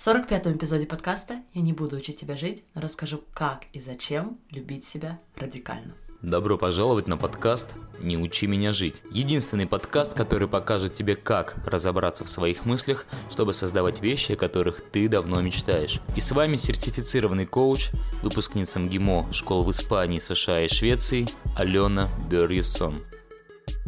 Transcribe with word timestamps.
В 0.00 0.06
45-м 0.06 0.56
эпизоде 0.56 0.86
подкаста 0.86 1.42
«Я 1.52 1.60
не 1.60 1.74
буду 1.74 1.96
учить 1.96 2.18
тебя 2.18 2.34
жить», 2.34 2.64
но 2.74 2.80
расскажу, 2.80 3.22
как 3.34 3.64
и 3.74 3.80
зачем 3.80 4.38
любить 4.50 4.86
себя 4.86 5.20
радикально. 5.36 5.92
Добро 6.22 6.56
пожаловать 6.56 7.06
на 7.06 7.18
подкаст 7.18 7.74
«Не 8.00 8.16
учи 8.16 8.46
меня 8.46 8.72
жить». 8.72 9.02
Единственный 9.10 9.66
подкаст, 9.66 10.14
который 10.14 10.48
покажет 10.48 10.94
тебе, 10.94 11.16
как 11.16 11.54
разобраться 11.66 12.24
в 12.24 12.30
своих 12.30 12.64
мыслях, 12.64 13.04
чтобы 13.30 13.52
создавать 13.52 14.00
вещи, 14.00 14.32
о 14.32 14.36
которых 14.36 14.82
ты 14.90 15.06
давно 15.06 15.42
мечтаешь. 15.42 16.00
И 16.16 16.20
с 16.20 16.32
вами 16.32 16.56
сертифицированный 16.56 17.44
коуч, 17.44 17.90
выпускница 18.22 18.80
МГИМО 18.80 19.34
школ 19.34 19.64
в 19.64 19.70
Испании, 19.70 20.18
США 20.18 20.62
и 20.62 20.68
Швеции 20.68 21.26
Алена 21.58 22.08
Берьюсон. 22.30 23.04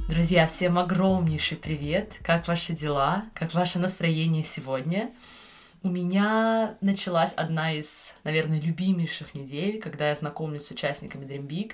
Друзья, 0.09 0.47
всем 0.47 0.79
огромнейший 0.79 1.57
привет! 1.57 2.13
Как 2.23 2.49
ваши 2.49 2.75
дела? 2.75 3.25
Как 3.33 3.55
ваше 3.55 3.79
настроение 3.79 4.45
сегодня? 4.45 5.11
У 5.85 5.89
меня 5.89 6.77
началась 6.80 7.33
одна 7.33 7.73
из, 7.73 8.15
наверное, 8.23 8.61
любимейших 8.61 9.34
недель, 9.34 9.80
когда 9.80 10.11
я 10.11 10.15
знакомлюсь 10.15 10.66
с 10.66 10.70
участниками 10.70 11.25
Dream 11.25 11.48
Big. 11.48 11.73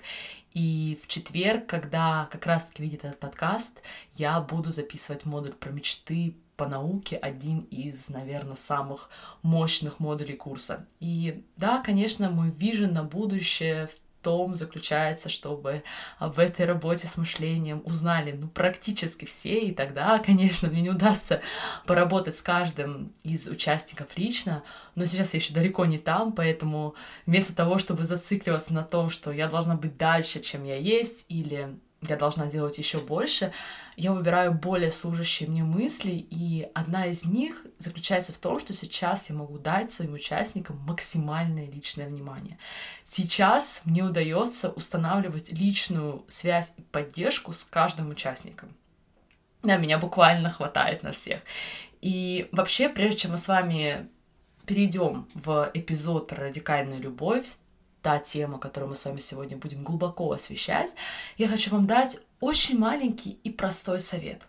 И 0.54 0.98
в 1.02 1.08
четверг, 1.08 1.66
когда 1.66 2.26
как 2.32 2.46
раз-таки 2.46 2.82
видит 2.82 3.04
этот 3.04 3.20
подкаст, 3.20 3.82
я 4.14 4.40
буду 4.40 4.70
записывать 4.72 5.26
модуль 5.26 5.52
про 5.52 5.70
мечты 5.70 6.34
по 6.56 6.66
науке, 6.66 7.16
один 7.16 7.60
из, 7.70 8.08
наверное, 8.08 8.56
самых 8.56 9.10
мощных 9.42 10.00
модулей 10.00 10.36
курса. 10.36 10.86
И 11.00 11.44
да, 11.56 11.82
конечно, 11.82 12.30
мой 12.30 12.50
вижен 12.50 12.94
на 12.94 13.04
будущее 13.04 13.88
в 13.88 14.00
том 14.28 14.56
заключается, 14.56 15.30
чтобы 15.30 15.82
об 16.18 16.38
этой 16.38 16.66
работе 16.66 17.06
с 17.06 17.16
мышлением 17.16 17.80
узнали 17.86 18.32
ну, 18.32 18.46
практически 18.48 19.24
все, 19.24 19.58
и 19.60 19.72
тогда, 19.72 20.18
конечно, 20.18 20.68
мне 20.68 20.82
не 20.82 20.90
удастся 20.90 21.40
поработать 21.86 22.36
с 22.36 22.42
каждым 22.42 23.14
из 23.22 23.48
участников 23.48 24.08
лично, 24.16 24.62
но 24.94 25.06
сейчас 25.06 25.32
я 25.32 25.38
еще 25.38 25.54
далеко 25.54 25.86
не 25.86 25.96
там, 25.96 26.32
поэтому 26.32 26.94
вместо 27.24 27.56
того, 27.56 27.78
чтобы 27.78 28.04
зацикливаться 28.04 28.74
на 28.74 28.82
том, 28.82 29.08
что 29.08 29.32
я 29.32 29.48
должна 29.48 29.76
быть 29.76 29.96
дальше, 29.96 30.40
чем 30.40 30.64
я 30.64 30.76
есть, 30.76 31.24
или 31.30 31.78
я 32.02 32.16
должна 32.16 32.46
делать 32.46 32.78
еще 32.78 33.00
больше, 33.00 33.52
я 33.96 34.12
выбираю 34.12 34.52
более 34.52 34.92
служащие 34.92 35.48
мне 35.48 35.64
мысли, 35.64 36.12
и 36.12 36.68
одна 36.72 37.06
из 37.06 37.24
них 37.24 37.66
заключается 37.78 38.32
в 38.32 38.38
том, 38.38 38.60
что 38.60 38.72
сейчас 38.72 39.28
я 39.28 39.36
могу 39.36 39.58
дать 39.58 39.92
своим 39.92 40.14
участникам 40.14 40.78
максимальное 40.86 41.66
личное 41.66 42.06
внимание. 42.06 42.58
Сейчас 43.04 43.80
мне 43.84 44.04
удается 44.04 44.70
устанавливать 44.70 45.50
личную 45.50 46.24
связь 46.28 46.74
и 46.76 46.82
поддержку 46.82 47.52
с 47.52 47.64
каждым 47.64 48.10
участником. 48.10 48.76
Да, 49.64 49.76
меня 49.76 49.98
буквально 49.98 50.50
хватает 50.50 51.02
на 51.02 51.10
всех. 51.10 51.40
И 52.00 52.48
вообще, 52.52 52.88
прежде 52.88 53.22
чем 53.22 53.32
мы 53.32 53.38
с 53.38 53.48
вами 53.48 54.08
перейдем 54.64 55.26
в 55.34 55.70
эпизод 55.74 56.28
про 56.28 56.44
радикальную 56.44 57.00
любовь, 57.00 57.46
та 58.02 58.18
тема, 58.18 58.58
которую 58.58 58.90
мы 58.90 58.96
с 58.96 59.04
вами 59.04 59.20
сегодня 59.20 59.56
будем 59.56 59.82
глубоко 59.82 60.32
освещать, 60.32 60.94
я 61.36 61.48
хочу 61.48 61.70
вам 61.70 61.86
дать 61.86 62.18
очень 62.40 62.78
маленький 62.78 63.38
и 63.44 63.50
простой 63.50 64.00
совет. 64.00 64.42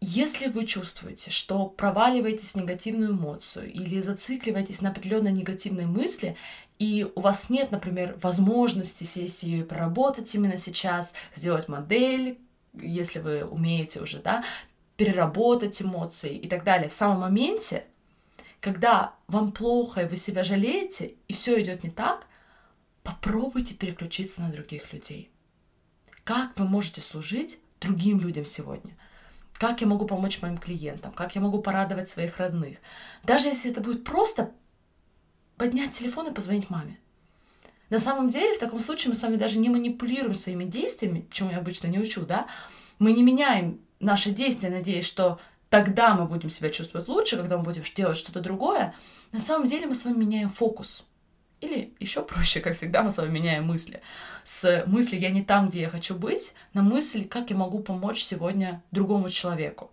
Если 0.00 0.48
вы 0.48 0.66
чувствуете, 0.66 1.30
что 1.30 1.66
проваливаетесь 1.66 2.52
в 2.52 2.56
негативную 2.56 3.12
эмоцию 3.12 3.72
или 3.72 4.00
зацикливаетесь 4.02 4.82
на 4.82 4.90
определенной 4.90 5.32
негативной 5.32 5.86
мысли, 5.86 6.36
и 6.78 7.10
у 7.14 7.20
вас 7.20 7.48
нет, 7.48 7.70
например, 7.70 8.18
возможности 8.20 9.04
сесть 9.04 9.42
ее 9.42 9.60
и 9.60 9.64
проработать 9.64 10.34
именно 10.34 10.58
сейчас, 10.58 11.14
сделать 11.34 11.68
модель, 11.68 12.38
если 12.74 13.20
вы 13.20 13.44
умеете 13.44 14.00
уже, 14.00 14.18
да, 14.18 14.44
переработать 14.98 15.80
эмоции 15.80 16.36
и 16.36 16.48
так 16.48 16.64
далее 16.64 16.90
в 16.90 16.94
самом 16.94 17.20
моменте, 17.20 17.84
когда 18.60 19.14
вам 19.28 19.52
плохо, 19.52 20.02
и 20.02 20.08
вы 20.08 20.16
себя 20.16 20.44
жалеете, 20.44 21.14
и 21.28 21.32
все 21.32 21.60
идет 21.62 21.84
не 21.84 21.90
так, 21.90 22.26
попробуйте 23.06 23.74
переключиться 23.74 24.42
на 24.42 24.50
других 24.50 24.92
людей. 24.92 25.30
Как 26.24 26.58
вы 26.58 26.66
можете 26.66 27.00
служить 27.00 27.60
другим 27.80 28.20
людям 28.20 28.44
сегодня? 28.44 28.96
Как 29.54 29.80
я 29.80 29.86
могу 29.86 30.06
помочь 30.06 30.42
моим 30.42 30.58
клиентам? 30.58 31.12
Как 31.12 31.36
я 31.36 31.40
могу 31.40 31.62
порадовать 31.62 32.10
своих 32.10 32.38
родных? 32.38 32.78
Даже 33.22 33.48
если 33.48 33.70
это 33.70 33.80
будет 33.80 34.02
просто 34.02 34.50
поднять 35.56 35.92
телефон 35.92 36.28
и 36.28 36.34
позвонить 36.34 36.68
маме. 36.68 36.98
На 37.88 38.00
самом 38.00 38.28
деле, 38.28 38.56
в 38.56 38.58
таком 38.58 38.80
случае 38.80 39.10
мы 39.10 39.14
с 39.14 39.22
вами 39.22 39.36
даже 39.36 39.58
не 39.58 39.70
манипулируем 39.70 40.34
своими 40.34 40.64
действиями, 40.64 41.26
чему 41.30 41.52
я 41.52 41.58
обычно 41.58 41.86
не 41.86 42.00
учу, 42.00 42.26
да? 42.26 42.48
Мы 42.98 43.12
не 43.12 43.22
меняем 43.22 43.80
наши 44.00 44.32
действия, 44.32 44.68
надеясь, 44.68 45.06
что 45.06 45.38
тогда 45.70 46.14
мы 46.16 46.26
будем 46.26 46.50
себя 46.50 46.70
чувствовать 46.70 47.06
лучше, 47.06 47.36
когда 47.36 47.56
мы 47.56 47.62
будем 47.62 47.84
делать 47.94 48.18
что-то 48.18 48.40
другое. 48.40 48.94
На 49.30 49.40
самом 49.40 49.68
деле 49.68 49.86
мы 49.86 49.94
с 49.94 50.04
вами 50.04 50.18
меняем 50.18 50.50
фокус. 50.50 51.04
Или 51.60 51.94
еще 51.98 52.22
проще, 52.22 52.60
как 52.60 52.74
всегда, 52.74 53.02
мы 53.02 53.10
с 53.10 53.16
вами 53.16 53.30
меняем 53.30 53.64
мысли. 53.64 54.02
С 54.44 54.84
мысли 54.86 55.16
«я 55.16 55.30
не 55.30 55.42
там, 55.42 55.68
где 55.68 55.82
я 55.82 55.88
хочу 55.88 56.14
быть» 56.14 56.54
на 56.74 56.82
мысль 56.82 57.26
«как 57.26 57.50
я 57.50 57.56
могу 57.56 57.80
помочь 57.80 58.22
сегодня 58.22 58.82
другому 58.90 59.30
человеку». 59.30 59.90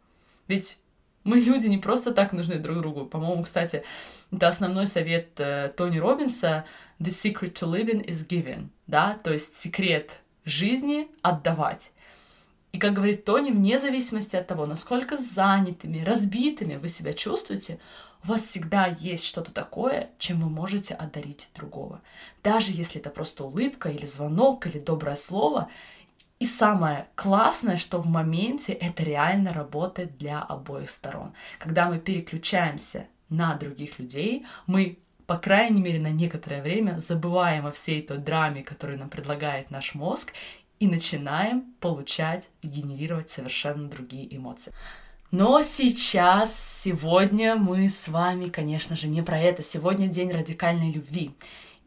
Ведь 0.48 0.80
мы 1.24 1.40
люди 1.40 1.68
не 1.68 1.78
просто 1.78 2.12
так 2.12 2.34
нужны 2.34 2.56
друг 2.56 2.80
другу. 2.80 3.06
По-моему, 3.06 3.44
кстати, 3.44 3.84
это 4.32 4.50
основной 4.50 4.88
совет 4.88 5.40
э, 5.40 5.72
Тони 5.76 6.00
Робинса 6.00 6.66
«The 7.00 7.10
secret 7.10 7.54
to 7.54 7.72
living 7.72 8.06
is 8.06 8.28
giving», 8.28 8.68
да, 8.88 9.18
то 9.24 9.32
есть 9.32 9.56
секрет 9.56 10.20
жизни— 10.44 11.08
отдавать. 11.22 11.94
И, 12.74 12.80
как 12.80 12.94
говорит 12.94 13.24
Тони, 13.24 13.52
вне 13.52 13.80
зависимости 13.80 14.36
от 14.36 14.48
того, 14.48 14.66
насколько 14.66 15.16
занятыми, 15.16 16.04
разбитыми 16.04 16.76
вы 16.76 16.90
себя 16.90 17.14
чувствуете, 17.14 17.80
у 18.24 18.28
вас 18.28 18.44
всегда 18.44 18.88
есть 18.88 19.26
что-то 19.26 19.52
такое, 19.52 20.10
чем 20.18 20.42
вы 20.42 20.50
можете 20.50 20.94
одарить 20.94 21.50
другого. 21.56 22.02
Даже 22.44 22.72
если 22.72 23.02
это 23.02 23.10
просто 23.10 23.44
улыбка 23.44 23.90
или 23.90 24.06
звонок 24.06 24.66
или 24.68 24.80
доброе 24.80 25.16
слово. 25.16 25.70
И 26.40 26.46
самое 26.46 27.08
классное, 27.16 27.78
что 27.78 28.00
в 28.00 28.06
моменте 28.06 28.74
это 28.74 29.04
реально 29.04 29.54
работает 29.54 30.18
для 30.18 30.42
обоих 30.42 30.90
сторон. 30.90 31.34
Когда 31.60 31.88
мы 31.88 32.00
переключаемся 32.00 33.08
на 33.30 33.56
других 33.56 34.00
людей, 34.00 34.46
мы 34.68 35.00
по 35.26 35.38
крайней 35.38 35.82
мере, 35.82 36.00
на 36.00 36.12
некоторое 36.12 36.62
время 36.62 37.00
забываем 37.00 37.66
о 37.66 37.72
всей 37.72 38.02
той 38.02 38.18
драме, 38.18 38.62
которую 38.62 39.00
нам 39.00 39.10
предлагает 39.10 39.72
наш 39.72 39.96
мозг, 39.96 40.34
и 40.80 40.88
начинаем 40.88 41.74
получать 41.80 42.50
и 42.62 42.68
генерировать 42.68 43.32
совершенно 43.32 43.90
другие 43.90 44.36
эмоции. 44.36 44.74
Но 45.34 45.64
сейчас, 45.64 46.84
сегодня 46.84 47.56
мы 47.56 47.90
с 47.90 48.08
вами, 48.08 48.50
конечно 48.50 48.96
же, 48.96 49.08
не 49.08 49.24
про 49.24 49.40
это. 49.40 49.64
Сегодня 49.64 50.08
день 50.08 50.30
радикальной 50.30 50.92
любви. 50.92 51.32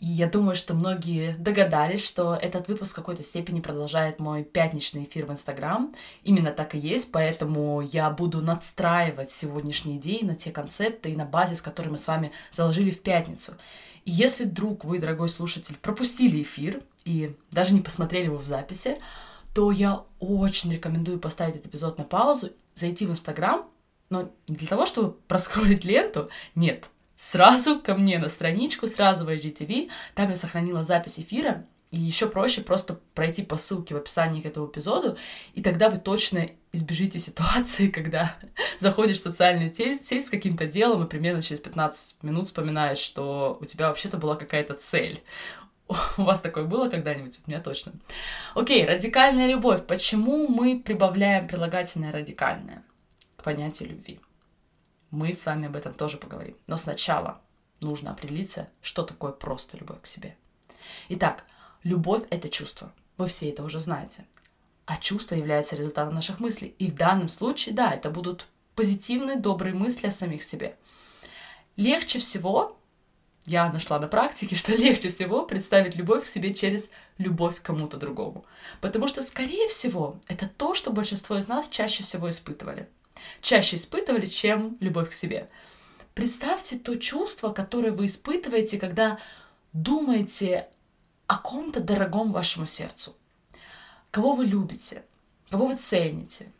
И 0.00 0.06
я 0.06 0.28
думаю, 0.28 0.56
что 0.56 0.74
многие 0.74 1.36
догадались, 1.38 2.04
что 2.04 2.34
этот 2.34 2.66
выпуск 2.66 2.90
в 2.90 2.96
какой-то 2.96 3.22
степени 3.22 3.60
продолжает 3.60 4.18
мой 4.18 4.42
пятничный 4.42 5.04
эфир 5.04 5.26
в 5.26 5.30
Инстаграм. 5.30 5.94
Именно 6.24 6.50
так 6.50 6.74
и 6.74 6.78
есть, 6.78 7.12
поэтому 7.12 7.82
я 7.82 8.10
буду 8.10 8.42
надстраивать 8.42 9.30
сегодняшние 9.30 9.98
идеи 9.98 10.24
на 10.24 10.34
те 10.34 10.50
концепты 10.50 11.12
и 11.12 11.16
на 11.16 11.24
базис, 11.24 11.62
который 11.62 11.90
мы 11.90 11.98
с 11.98 12.08
вами 12.08 12.32
заложили 12.50 12.90
в 12.90 13.00
пятницу. 13.00 13.52
И 14.04 14.10
если 14.10 14.42
вдруг 14.42 14.84
вы, 14.84 14.98
дорогой 14.98 15.28
слушатель, 15.28 15.76
пропустили 15.80 16.42
эфир 16.42 16.82
и 17.04 17.36
даже 17.52 17.74
не 17.74 17.80
посмотрели 17.80 18.24
его 18.24 18.38
в 18.38 18.46
записи, 18.46 18.96
то 19.54 19.70
я 19.70 20.02
очень 20.18 20.72
рекомендую 20.72 21.20
поставить 21.20 21.54
этот 21.54 21.66
эпизод 21.66 21.96
на 21.96 22.02
паузу 22.02 22.50
зайти 22.76 23.06
в 23.06 23.10
Инстаграм, 23.10 23.66
но 24.08 24.30
не 24.46 24.54
для 24.54 24.68
того, 24.68 24.86
чтобы 24.86 25.12
проскролить 25.28 25.84
ленту, 25.84 26.30
нет. 26.54 26.84
Сразу 27.16 27.80
ко 27.80 27.94
мне 27.94 28.18
на 28.18 28.28
страничку, 28.28 28.86
сразу 28.86 29.24
в 29.24 29.28
IGTV, 29.28 29.88
там 30.14 30.30
я 30.30 30.36
сохранила 30.36 30.84
запись 30.84 31.18
эфира, 31.18 31.64
и 31.90 31.98
еще 31.98 32.28
проще 32.28 32.60
просто 32.60 33.00
пройти 33.14 33.42
по 33.42 33.56
ссылке 33.56 33.94
в 33.94 33.96
описании 33.96 34.42
к 34.42 34.46
этому 34.46 34.66
эпизоду, 34.66 35.16
и 35.54 35.62
тогда 35.62 35.88
вы 35.88 35.98
точно 35.98 36.50
избежите 36.72 37.18
ситуации, 37.18 37.88
когда 37.90 38.36
заходишь 38.80 39.18
в 39.18 39.22
социальную 39.22 39.74
сеть, 39.74 40.06
сеть 40.06 40.26
с 40.26 40.30
каким-то 40.30 40.66
делом, 40.66 41.04
и 41.04 41.08
примерно 41.08 41.40
через 41.40 41.60
15 41.60 42.22
минут 42.22 42.46
вспоминаешь, 42.46 42.98
что 42.98 43.56
у 43.60 43.64
тебя 43.64 43.88
вообще-то 43.88 44.18
была 44.18 44.36
какая-то 44.36 44.74
цель. 44.74 45.22
У 46.18 46.22
вас 46.22 46.40
такое 46.40 46.64
было 46.64 46.88
когда-нибудь? 46.88 47.38
У 47.46 47.50
меня 47.50 47.60
точно. 47.60 47.92
Окей, 48.54 48.84
радикальная 48.84 49.48
любовь. 49.48 49.86
Почему 49.86 50.48
мы 50.48 50.80
прибавляем 50.80 51.46
прилагательное 51.46 52.12
радикальное 52.12 52.82
к 53.36 53.44
понятию 53.44 53.90
любви? 53.90 54.20
Мы 55.10 55.32
с 55.32 55.46
вами 55.46 55.68
об 55.68 55.76
этом 55.76 55.94
тоже 55.94 56.16
поговорим. 56.16 56.56
Но 56.66 56.76
сначала 56.76 57.40
нужно 57.80 58.10
определиться, 58.10 58.68
что 58.82 59.02
такое 59.02 59.32
просто 59.32 59.76
любовь 59.76 60.02
к 60.02 60.06
себе. 60.06 60.36
Итак, 61.08 61.44
любовь— 61.84 62.24
это 62.30 62.48
чувство. 62.48 62.92
Вы 63.16 63.28
все 63.28 63.50
это 63.50 63.62
уже 63.62 63.80
знаете. 63.80 64.26
А 64.86 64.96
чувство 64.96 65.34
является 65.34 65.76
результатом 65.76 66.14
наших 66.14 66.40
мыслей. 66.40 66.74
И 66.78 66.90
в 66.90 66.94
данном 66.94 67.28
случае, 67.28 67.74
да, 67.74 67.92
это 67.92 68.10
будут 68.10 68.46
позитивные, 68.74 69.36
добрые 69.36 69.74
мысли 69.74 70.08
о 70.08 70.12
самих 70.12 70.44
себе. 70.44 70.76
Легче 71.76 72.18
всего 72.18 72.76
я 73.46 73.72
нашла 73.72 73.98
на 73.98 74.08
практике, 74.08 74.56
что 74.56 74.72
легче 74.76 75.08
всего 75.08 75.46
представить 75.46 75.96
любовь 75.96 76.24
к 76.24 76.28
себе 76.28 76.52
через 76.52 76.90
любовь 77.18 77.60
к 77.60 77.62
кому-то 77.62 77.96
другому. 77.96 78.44
Потому 78.80 79.08
что, 79.08 79.22
скорее 79.22 79.68
всего, 79.68 80.18
это 80.28 80.48
то, 80.48 80.74
что 80.74 80.92
большинство 80.92 81.38
из 81.38 81.48
нас 81.48 81.68
чаще 81.68 82.02
всего 82.02 82.28
испытывали. 82.28 82.88
Чаще 83.40 83.76
испытывали, 83.76 84.26
чем 84.26 84.76
любовь 84.80 85.10
к 85.10 85.14
себе. 85.14 85.48
Представьте 86.14 86.78
то 86.78 86.96
чувство, 86.96 87.52
которое 87.52 87.92
вы 87.92 88.06
испытываете, 88.06 88.78
когда 88.78 89.18
думаете 89.72 90.68
о 91.26 91.38
ком-то 91.38 91.80
дорогом 91.80 92.32
вашему 92.32 92.66
сердцу. 92.66 93.14
Кого 94.10 94.34
вы 94.34 94.46
любите, 94.46 95.04
кого 95.50 95.66
вы 95.66 95.76
цените. 95.76 96.50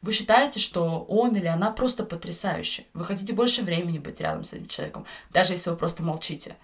Вы 0.00 0.12
считаете, 0.12 0.60
что 0.60 1.04
он 1.08 1.34
или 1.34 1.46
она 1.46 1.70
просто 1.70 2.04
потрясающий. 2.04 2.86
Вы 2.94 3.04
хотите 3.04 3.32
больше 3.32 3.62
времени 3.62 3.98
быть 3.98 4.20
рядом 4.20 4.44
с 4.44 4.52
этим 4.52 4.68
человеком, 4.68 5.06
даже 5.30 5.54
если 5.54 5.70
вы 5.70 5.76
просто 5.76 6.02
молчите. 6.02 6.56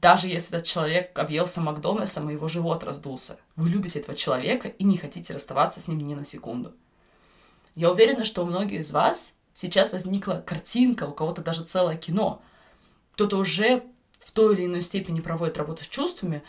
Даже 0.00 0.28
если 0.28 0.56
этот 0.56 0.66
человек 0.66 1.18
объелся 1.18 1.60
Макдональдсом 1.60 2.30
и 2.30 2.34
его 2.34 2.48
живот 2.48 2.84
раздулся. 2.84 3.38
Вы 3.56 3.68
любите 3.68 3.98
этого 3.98 4.16
человека 4.16 4.68
и 4.68 4.84
не 4.84 4.96
хотите 4.96 5.34
расставаться 5.34 5.80
с 5.80 5.88
ним 5.88 5.98
ни 5.98 6.14
на 6.14 6.24
секунду. 6.24 6.72
Я 7.74 7.90
уверена, 7.90 8.24
что 8.24 8.42
у 8.42 8.46
многих 8.46 8.80
из 8.80 8.92
вас 8.92 9.34
сейчас 9.54 9.92
возникла 9.92 10.42
картинка, 10.46 11.04
у 11.04 11.12
кого-то 11.12 11.42
даже 11.42 11.64
целое 11.64 11.96
кино. 11.96 12.40
Кто-то 13.12 13.36
уже 13.36 13.82
в 14.20 14.30
той 14.30 14.54
или 14.54 14.66
иной 14.66 14.82
степени 14.82 15.20
проводит 15.20 15.58
работу 15.58 15.84
с 15.84 15.88
чувствами, 15.88 16.42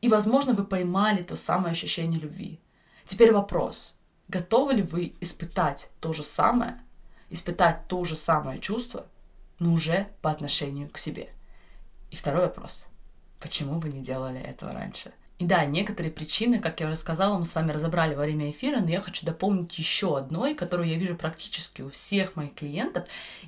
и, 0.00 0.08
возможно, 0.08 0.52
вы 0.54 0.64
поймали 0.64 1.22
то 1.22 1.36
самое 1.36 1.72
ощущение 1.72 2.20
любви. 2.20 2.60
Теперь 3.06 3.32
вопрос. 3.32 3.96
Готовы 4.32 4.72
ли 4.72 4.82
вы 4.82 5.12
испытать 5.20 5.90
то 6.00 6.14
же 6.14 6.24
самое, 6.24 6.80
испытать 7.28 7.86
то 7.86 8.02
же 8.06 8.16
самое 8.16 8.60
чувство, 8.60 9.06
но 9.58 9.74
уже 9.74 10.08
по 10.22 10.30
отношению 10.30 10.88
к 10.88 10.96
себе? 10.96 11.28
И 12.10 12.16
второй 12.16 12.44
вопрос. 12.44 12.86
Почему 13.40 13.78
вы 13.78 13.90
не 13.90 14.00
делали 14.00 14.40
этого 14.40 14.72
раньше? 14.72 15.12
И 15.38 15.44
да, 15.44 15.66
некоторые 15.66 16.10
причины, 16.10 16.60
как 16.60 16.80
я 16.80 16.86
уже 16.86 16.96
сказала, 16.96 17.36
мы 17.36 17.44
с 17.44 17.54
вами 17.54 17.72
разобрали 17.72 18.14
во 18.14 18.22
время 18.22 18.50
эфира, 18.50 18.80
но 18.80 18.88
я 18.88 19.02
хочу 19.02 19.26
дополнить 19.26 19.78
еще 19.78 20.16
одной, 20.16 20.54
которую 20.54 20.88
я 20.88 20.96
вижу 20.96 21.14
практически 21.14 21.82
у 21.82 21.90
всех 21.90 22.34
моих 22.34 22.54
клиентов, 22.54 23.04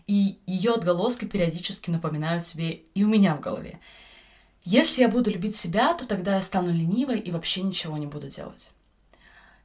и 0.07 0.39
ее 0.45 0.75
отголоски 0.75 1.25
периодически 1.25 1.89
напоминают 1.89 2.47
себе 2.47 2.83
и 2.95 3.05
у 3.05 3.09
меня 3.09 3.37
в 3.37 3.41
голове. 3.41 3.81
Если 4.65 5.01
я 5.01 5.09
буду 5.09 5.31
любить 5.31 5.57
себя, 5.57 5.95
то 5.95 6.07
тогда 6.07 6.37
я 6.37 6.43
стану 6.43 6.71
ленивой 6.75 7.21
и 7.21 7.31
вообще 7.31 7.63
ничего 7.63 7.97
не 7.97 8.07
буду 8.07 8.29
делать. 8.29 8.75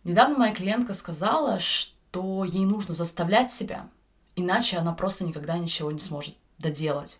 Недавно 0.04 0.38
моя 0.38 0.54
клиентка 0.54 0.94
сказала, 0.94 1.60
что 1.60 2.46
ей 2.46 2.66
нужно 2.66 2.94
заставлять 2.94 3.52
себя, 3.52 3.90
иначе 4.36 4.78
она 4.78 4.94
просто 4.94 5.24
никогда 5.24 5.58
ничего 5.58 5.92
не 5.92 6.00
сможет 6.00 6.36
доделать. 6.58 7.20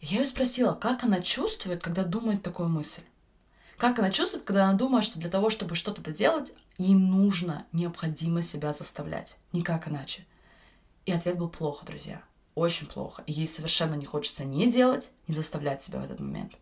Я 0.00 0.20
ее 0.20 0.26
спросила, 0.26 0.72
как 0.74 1.04
она 1.04 1.20
чувствует, 1.20 1.82
когда 1.82 2.04
думает 2.04 2.42
такую 2.42 2.68
мысль. 2.68 3.02
Как 3.78 3.98
она 3.98 4.10
чувствует, 4.10 4.44
когда 4.44 4.64
она 4.68 4.78
думает, 4.78 5.04
что 5.04 5.18
для 5.18 5.30
того, 5.30 5.50
чтобы 5.50 5.74
что-то 5.74 6.02
доделать, 6.02 6.52
ей 6.78 6.94
нужно, 6.94 7.66
необходимо 7.72 8.42
себя 8.42 8.72
заставлять. 8.72 9.36
Никак 9.52 9.88
иначе. 9.88 10.26
И 11.04 11.12
ответ 11.12 11.38
был 11.38 11.48
плохо, 11.48 11.84
друзья. 11.84 12.22
Очень 12.54 12.86
плохо. 12.86 13.22
И 13.26 13.32
ей 13.32 13.46
совершенно 13.46 13.94
не 13.94 14.06
хочется 14.06 14.44
не 14.44 14.70
делать, 14.70 15.10
не 15.28 15.34
заставлять 15.34 15.82
себя 15.82 16.00
в 16.00 16.04
этот 16.04 16.20
момент. 16.20 16.54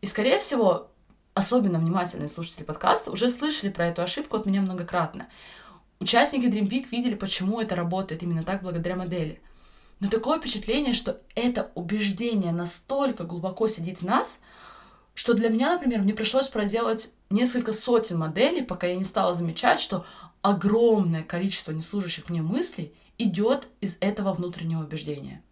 И, 0.00 0.06
скорее 0.06 0.38
всего, 0.38 0.88
особенно 1.34 1.78
внимательные 1.78 2.28
слушатели 2.28 2.64
подкаста 2.64 3.10
уже 3.10 3.30
слышали 3.30 3.70
про 3.70 3.86
эту 3.86 4.02
ошибку 4.02 4.36
от 4.36 4.46
меня 4.46 4.60
многократно. 4.60 5.28
Участники 5.98 6.46
Dream 6.46 6.68
Peak 6.68 6.88
видели, 6.90 7.14
почему 7.14 7.60
это 7.60 7.76
работает 7.76 8.22
именно 8.22 8.42
так 8.42 8.62
благодаря 8.62 8.96
модели. 8.96 9.40
Но 10.00 10.08
такое 10.08 10.38
впечатление, 10.38 10.94
что 10.94 11.20
это 11.34 11.70
убеждение 11.74 12.52
настолько 12.52 13.24
глубоко 13.24 13.68
сидит 13.68 14.00
в 14.00 14.04
нас, 14.04 14.40
что 15.14 15.34
для 15.34 15.50
меня, 15.50 15.74
например, 15.74 16.00
мне 16.00 16.14
пришлось 16.14 16.48
проделать 16.48 17.12
несколько 17.28 17.74
сотен 17.74 18.18
моделей, 18.18 18.62
пока 18.62 18.86
я 18.86 18.96
не 18.96 19.04
стала 19.04 19.34
замечать, 19.34 19.80
что 19.80 20.06
огромное 20.40 21.22
количество 21.22 21.72
неслужащих 21.72 22.30
мне 22.30 22.40
мыслей 22.40 22.94
идет 23.18 23.68
из 23.82 23.98
этого 24.00 24.32
внутреннего 24.32 24.82
убеждения. 24.82 25.42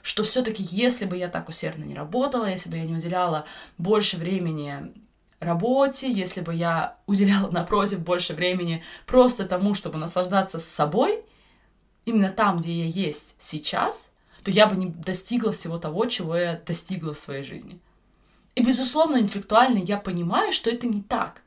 Что 0.00 0.24
все-таки, 0.24 0.62
если 0.62 1.04
бы 1.04 1.18
я 1.18 1.28
так 1.28 1.50
усердно 1.50 1.84
не 1.84 1.94
работала, 1.94 2.48
если 2.48 2.70
бы 2.70 2.76
я 2.76 2.84
не 2.84 2.94
уделяла 2.94 3.44
больше 3.76 4.16
времени 4.16 4.94
работе, 5.40 6.10
если 6.10 6.40
бы 6.40 6.54
я 6.54 6.96
уделяла, 7.06 7.50
напротив, 7.50 8.00
больше 8.00 8.34
времени 8.34 8.82
просто 9.06 9.46
тому, 9.46 9.74
чтобы 9.74 9.98
наслаждаться 9.98 10.58
собой, 10.58 11.22
именно 12.04 12.30
там, 12.30 12.60
где 12.60 12.72
я 12.72 12.86
есть 12.86 13.36
сейчас, 13.38 14.10
то 14.42 14.50
я 14.50 14.66
бы 14.66 14.76
не 14.76 14.86
достигла 14.86 15.52
всего 15.52 15.78
того, 15.78 16.06
чего 16.06 16.36
я 16.36 16.60
достигла 16.66 17.14
в 17.14 17.18
своей 17.18 17.44
жизни. 17.44 17.80
И, 18.54 18.62
безусловно, 18.62 19.18
интеллектуально 19.18 19.78
я 19.78 19.98
понимаю, 19.98 20.52
что 20.52 20.70
это 20.70 20.86
не 20.86 21.02
так. 21.02 21.42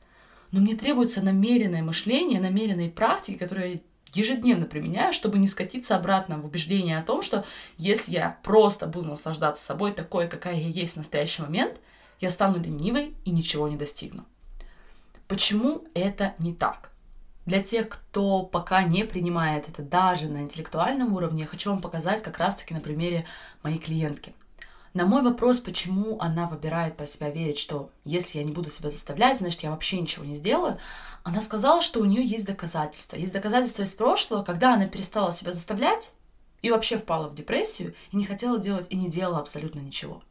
Но 0.50 0.60
мне 0.60 0.76
требуется 0.76 1.22
намеренное 1.22 1.82
мышление, 1.82 2.40
намеренные 2.40 2.90
практики, 2.90 3.38
которые 3.38 3.72
я 3.72 3.80
ежедневно 4.14 4.66
применяю, 4.66 5.12
чтобы 5.12 5.38
не 5.38 5.48
скатиться 5.48 5.96
обратно 5.96 6.38
в 6.38 6.44
убеждение 6.44 6.98
о 6.98 7.02
том, 7.02 7.22
что 7.22 7.44
если 7.78 8.12
я 8.12 8.38
просто 8.42 8.86
буду 8.86 9.08
наслаждаться 9.08 9.64
собой 9.64 9.92
такой, 9.92 10.28
какая 10.28 10.54
я 10.54 10.68
есть 10.68 10.94
в 10.94 10.98
настоящий 10.98 11.42
момент, 11.42 11.78
я 12.22 12.30
стану 12.30 12.58
ленивой 12.58 13.14
и 13.24 13.30
ничего 13.30 13.68
не 13.68 13.76
достигну. 13.76 14.24
Почему 15.26 15.84
это 15.92 16.34
не 16.38 16.54
так? 16.54 16.90
Для 17.46 17.62
тех, 17.62 17.88
кто 17.88 18.44
пока 18.44 18.84
не 18.84 19.04
принимает 19.04 19.68
это 19.68 19.82
даже 19.82 20.28
на 20.28 20.42
интеллектуальном 20.42 21.12
уровне, 21.14 21.42
я 21.42 21.48
хочу 21.48 21.70
вам 21.70 21.82
показать 21.82 22.22
как 22.22 22.38
раз-таки 22.38 22.72
на 22.74 22.80
примере 22.80 23.26
моей 23.64 23.78
клиентки. 23.78 24.34
На 24.94 25.04
мой 25.04 25.22
вопрос, 25.22 25.58
почему 25.58 26.18
она 26.20 26.46
выбирает 26.46 26.96
про 26.96 27.06
себя 27.06 27.30
верить, 27.30 27.58
что 27.58 27.90
если 28.04 28.38
я 28.38 28.44
не 28.44 28.52
буду 28.52 28.70
себя 28.70 28.90
заставлять, 28.90 29.38
значит, 29.38 29.62
я 29.62 29.70
вообще 29.70 30.00
ничего 30.00 30.24
не 30.24 30.36
сделаю, 30.36 30.78
она 31.24 31.40
сказала, 31.40 31.82
что 31.82 32.00
у 32.00 32.04
нее 32.04 32.24
есть 32.24 32.46
доказательства. 32.46 33.16
Есть 33.16 33.32
доказательства 33.32 33.82
из 33.82 33.94
прошлого, 33.94 34.44
когда 34.44 34.74
она 34.74 34.86
перестала 34.86 35.32
себя 35.32 35.52
заставлять 35.52 36.12
и 36.60 36.70
вообще 36.70 36.98
впала 36.98 37.28
в 37.28 37.34
депрессию 37.34 37.94
и 38.12 38.16
не 38.16 38.24
хотела 38.24 38.58
делать 38.58 38.86
и 38.90 38.96
не 38.96 39.08
делала 39.08 39.40
абсолютно 39.40 39.80
ничего. 39.80 40.22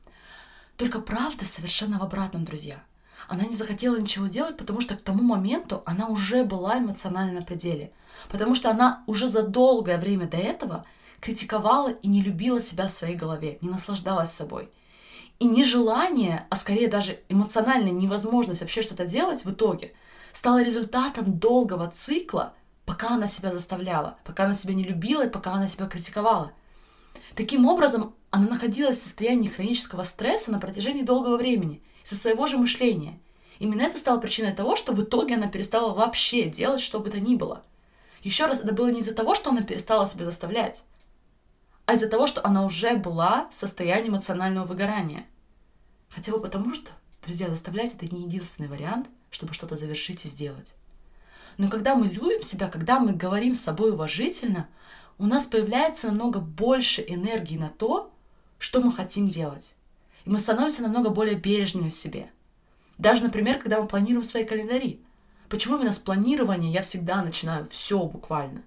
Только 0.81 0.99
правда 0.99 1.45
совершенно 1.45 1.99
в 1.99 2.03
обратном, 2.03 2.43
друзья– 2.43 2.83
она 3.27 3.45
не 3.45 3.55
захотела 3.55 3.97
ничего 3.97 4.25
делать, 4.25 4.57
потому 4.57 4.81
что 4.81 4.97
к 4.97 5.01
тому 5.01 5.23
моменту 5.23 5.83
она 5.85 6.07
уже 6.07 6.43
была 6.43 6.79
эмоционально 6.79 7.39
на 7.39 7.45
пределе. 7.45 7.93
Потому 8.29 8.55
что 8.55 8.69
она 8.71 9.03
уже 9.07 9.29
за 9.29 9.43
долгое 9.43 9.97
время 9.97 10.27
до 10.27 10.37
этого 10.37 10.85
критиковала 11.19 11.91
и 11.91 12.07
не 12.07 12.21
любила 12.21 12.59
себя 12.59 12.87
в 12.87 12.91
своей 12.91 13.15
голове, 13.15 13.59
не 13.61 13.69
наслаждалась 13.69 14.31
собой. 14.31 14.69
И 15.39 15.45
нежелание, 15.45 16.45
а 16.49 16.55
скорее 16.55 16.87
даже 16.87 17.19
эмоциональная 17.29 17.91
невозможность 17.91 18.61
вообще 18.61 18.81
что-то 18.81 19.05
делать 19.05 19.45
в 19.45 19.51
итоге 19.51 19.93
стало 20.33 20.63
результатом 20.63 21.37
долгого 21.37 21.89
цикла, 21.89 22.53
пока 22.85 23.11
она 23.11 23.27
себя 23.27 23.51
заставляла, 23.51 24.17
пока 24.25 24.45
она 24.45 24.55
себя 24.55 24.73
не 24.73 24.83
любила 24.83 25.25
и 25.25 25.29
пока 25.29 25.53
она 25.53 25.67
себя 25.67 25.85
критиковала. 25.85 26.51
Таким 27.35 27.65
образом, 27.65 28.15
она 28.29 28.47
находилась 28.47 28.97
в 28.97 29.03
состоянии 29.03 29.47
хронического 29.47 30.03
стресса 30.03 30.51
на 30.51 30.59
протяжении 30.59 31.03
долгого 31.03 31.37
времени– 31.37 31.81
со 32.03 32.15
своего 32.15 32.47
же 32.47 32.57
мышления. 32.57 33.19
Именно 33.59 33.83
это 33.83 33.97
стало 33.97 34.19
причиной 34.19 34.53
того, 34.53 34.75
что 34.75 34.93
в 34.93 35.03
итоге 35.03 35.35
она 35.35 35.47
перестала 35.47 35.93
вообще 35.93 36.49
делать 36.49 36.81
что 36.81 36.99
бы 36.99 37.09
то 37.09 37.19
ни 37.19 37.35
было. 37.35 37.63
Еще 38.23 38.45
раз, 38.45 38.59
это 38.59 38.73
было 38.73 38.89
не 38.91 38.99
из-за 38.99 39.13
того, 39.13 39.35
что 39.35 39.49
она 39.49 39.61
перестала 39.61 40.07
себя 40.07 40.25
заставлять, 40.25 40.83
а 41.85 41.93
из-за 41.93 42.07
того, 42.07 42.27
что 42.27 42.45
она 42.45 42.65
уже 42.65 42.95
была 42.95 43.47
в 43.49 43.55
состоянии 43.55 44.09
эмоционального 44.09 44.65
выгорания. 44.65 45.25
Хотя 46.09 46.31
бы 46.31 46.39
потому, 46.39 46.73
что, 46.73 46.91
друзья, 47.25 47.47
заставлять 47.47 47.93
это 47.93 48.13
не 48.13 48.23
единственный 48.23 48.67
вариант, 48.67 49.07
чтобы 49.29 49.53
что-то 49.53 49.77
завершить 49.77 50.25
и 50.25 50.27
сделать. 50.27 50.73
Но 51.57 51.69
когда 51.69 51.95
мы 51.95 52.07
любим 52.07 52.43
себя, 52.43 52.67
когда 52.67 52.99
мы 52.99 53.13
говорим 53.13 53.55
с 53.55 53.61
собой 53.61 53.91
уважительно, 53.91 54.67
у 55.21 55.27
нас 55.27 55.45
появляется 55.45 56.07
намного 56.07 56.39
больше 56.39 57.03
энергии 57.07 57.57
на 57.57 57.69
то, 57.69 58.11
что 58.57 58.81
мы 58.81 58.91
хотим 58.91 59.29
делать 59.29 59.75
и 60.25 60.29
мы 60.29 60.39
становимся 60.39 60.81
намного 60.81 61.09
более 61.09 61.35
бережными 61.35 61.89
в 61.89 61.95
себе. 61.95 62.29
Даже, 62.97 63.23
например, 63.23 63.59
когда 63.59 63.81
мы 63.81 63.87
планируем 63.87 64.23
свои 64.23 64.43
календари. 64.43 65.01
Почему 65.49 65.77
именно 65.77 65.91
с 65.91 65.99
планирования 65.99 66.71
я 66.71 66.81
всегда 66.81 67.21
начинаю 67.23 67.67
все 67.69 67.99
буквально? 68.05 68.63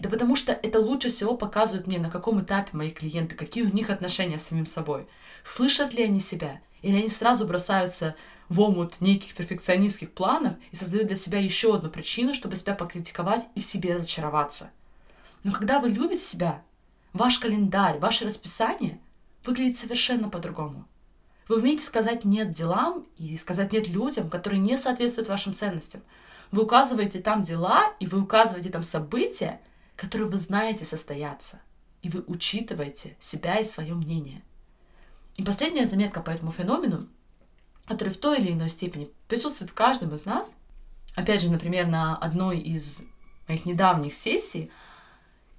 Да 0.00 0.08
потому 0.08 0.36
что 0.36 0.52
это 0.52 0.78
лучше 0.78 1.10
всего 1.10 1.36
показывает 1.36 1.86
мне, 1.86 1.98
на 1.98 2.10
каком 2.10 2.40
этапе 2.40 2.76
мои 2.76 2.90
клиенты, 2.90 3.34
какие 3.34 3.64
у 3.64 3.72
них 3.72 3.90
отношения 3.90 4.38
с 4.38 4.46
самим 4.46 4.66
собой. 4.66 5.06
Слышат 5.44 5.94
ли 5.94 6.04
они 6.04 6.20
себя? 6.20 6.60
Или 6.82 6.98
они 6.98 7.08
сразу 7.08 7.46
бросаются 7.46 8.14
в 8.48 8.60
омут 8.60 9.00
неких 9.00 9.34
перфекционистских 9.34 10.12
планов 10.12 10.54
и 10.70 10.76
создают 10.76 11.08
для 11.08 11.16
себя 11.16 11.38
еще 11.38 11.74
одну 11.74 11.90
причину, 11.90 12.34
чтобы 12.34 12.56
себя 12.56 12.74
покритиковать 12.74 13.46
и 13.54 13.60
в 13.60 13.64
себе 13.64 13.96
разочароваться. 13.96 14.70
Но 15.44 15.52
когда 15.52 15.80
вы 15.80 15.90
любите 15.90 16.24
себя, 16.24 16.62
ваш 17.12 17.38
календарь, 17.38 17.98
ваше 17.98 18.26
расписание 18.26 19.00
выглядит 19.44 19.78
совершенно 19.78 20.28
по-другому. 20.28 20.86
Вы 21.48 21.58
умеете 21.58 21.82
сказать 21.82 22.24
«нет» 22.24 22.50
делам 22.50 23.06
и 23.16 23.36
сказать 23.38 23.72
«нет» 23.72 23.88
людям, 23.88 24.28
которые 24.28 24.60
не 24.60 24.76
соответствуют 24.76 25.28
вашим 25.28 25.54
ценностям. 25.54 26.02
Вы 26.50 26.62
указываете 26.64 27.20
там 27.20 27.42
дела, 27.42 27.92
и 28.00 28.06
вы 28.06 28.20
указываете 28.20 28.70
там 28.70 28.82
события, 28.82 29.60
которые 29.96 30.28
вы 30.28 30.36
знаете 30.38 30.84
состояться. 30.84 31.60
И 32.02 32.10
вы 32.10 32.22
учитываете 32.26 33.16
себя 33.18 33.58
и 33.58 33.64
свое 33.64 33.94
мнение. 33.94 34.42
И 35.36 35.42
последняя 35.42 35.86
заметка 35.86 36.20
по 36.20 36.30
этому 36.30 36.52
феномену, 36.52 37.08
который 37.86 38.12
в 38.12 38.18
той 38.18 38.38
или 38.38 38.52
иной 38.52 38.68
степени 38.68 39.10
присутствует 39.28 39.70
в 39.70 39.74
каждом 39.74 40.14
из 40.14 40.26
нас, 40.26 40.58
опять 41.14 41.42
же, 41.42 41.50
например, 41.50 41.86
на 41.86 42.16
одной 42.16 42.58
из 42.58 43.04
моих 43.46 43.64
недавних 43.64 44.14
сессий, 44.14 44.70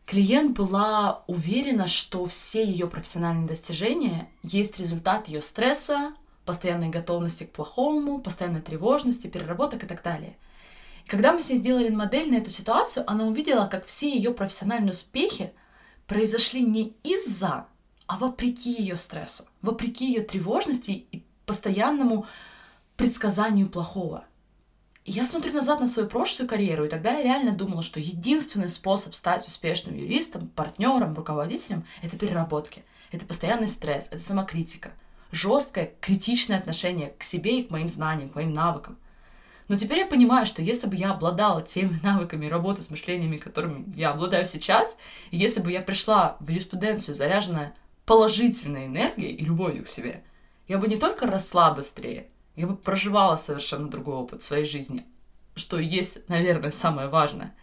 Клиент 0.09 0.57
была 0.57 1.23
уверена, 1.27 1.87
что 1.87 2.25
все 2.25 2.65
ее 2.65 2.87
профессиональные 2.87 3.47
достижения 3.47 4.27
есть 4.41 4.79
результат 4.79 5.27
ее 5.27 5.39
стресса, 5.39 6.15
постоянной 6.45 6.89
готовности 6.89 7.43
к 7.43 7.51
плохому, 7.51 8.19
постоянной 8.19 8.63
тревожности, 8.63 9.27
переработок 9.27 9.83
и 9.83 9.85
так 9.85 10.01
далее. 10.01 10.35
И 11.05 11.09
когда 11.09 11.31
мы 11.31 11.41
с 11.41 11.49
ней 11.51 11.57
сделали 11.57 11.89
модель 11.89 12.31
на 12.31 12.37
эту 12.37 12.49
ситуацию, 12.49 13.03
она 13.05 13.25
увидела, 13.25 13.67
как 13.67 13.85
все 13.85 14.09
ее 14.09 14.33
профессиональные 14.33 14.93
успехи 14.93 15.53
произошли 16.07 16.63
не 16.63 16.95
из-за, 17.03 17.67
а 18.07 18.17
вопреки 18.17 18.71
ее 18.71 18.97
стрессу, 18.97 19.43
вопреки 19.61 20.07
ее 20.07 20.21
тревожности 20.21 21.05
и 21.11 21.23
постоянному 21.45 22.25
предсказанию 22.97 23.69
плохого. 23.69 24.25
Я 25.05 25.25
смотрю 25.25 25.53
назад 25.53 25.79
на 25.79 25.87
свою 25.87 26.07
прошлую 26.07 26.47
карьеру, 26.47 26.85
и 26.85 26.89
тогда 26.89 27.13
я 27.13 27.23
реально 27.23 27.51
думала, 27.51 27.81
что 27.81 27.99
единственный 27.99 28.69
способ 28.69 29.15
стать 29.15 29.47
успешным 29.47 29.95
юристом, 29.95 30.47
партнером, 30.49 31.15
руководителем— 31.15 31.85
это 32.03 32.17
переработки. 32.17 32.83
Это 33.11 33.25
постоянный 33.25 33.67
стресс, 33.67 34.07
это 34.11 34.21
самокритика, 34.21 34.91
жесткое, 35.31 35.93
критичное 35.99 36.59
отношение 36.59 37.13
к 37.17 37.23
себе 37.23 37.59
и 37.59 37.63
к 37.63 37.71
моим 37.71 37.89
знаниям, 37.89 38.29
к 38.29 38.35
моим 38.35 38.53
навыкам. 38.53 38.97
Но 39.67 39.77
теперь 39.77 39.99
я 39.99 40.05
понимаю, 40.05 40.45
что 40.45 40.61
если 40.61 40.87
бы 40.87 40.95
я 40.95 41.11
обладала 41.11 41.61
теми 41.61 41.99
навыками 42.03 42.47
работы 42.47 42.81
с 42.83 42.91
мышлениями, 42.91 43.37
которыми 43.37 43.85
я 43.95 44.11
обладаю 44.11 44.45
сейчас, 44.45 44.97
и 45.31 45.37
если 45.37 45.61
бы 45.61 45.71
я 45.71 45.81
пришла 45.81 46.37
в 46.39 46.49
юриспруденцию 46.49 47.15
заряженная 47.15 47.73
положительной 48.05 48.87
энергией 48.87 49.33
и 49.33 49.45
любовью 49.45 49.85
к 49.85 49.87
себе, 49.87 50.23
я 50.67 50.77
бы 50.77 50.87
не 50.87 50.97
только 50.97 51.25
росла 51.25 51.71
быстрее, 51.73 52.27
я 52.59 52.67
бы 52.67 52.75
проживала 52.75 53.37
совершенно 53.37 53.87
другой 53.87 54.15
опыт 54.15 54.43
своей 54.43 54.65
жизни, 54.65 55.05
что 55.55 55.79
есть, 55.79 56.27
наверное, 56.27 56.71
самое 56.71 57.07
важное. 57.07 57.55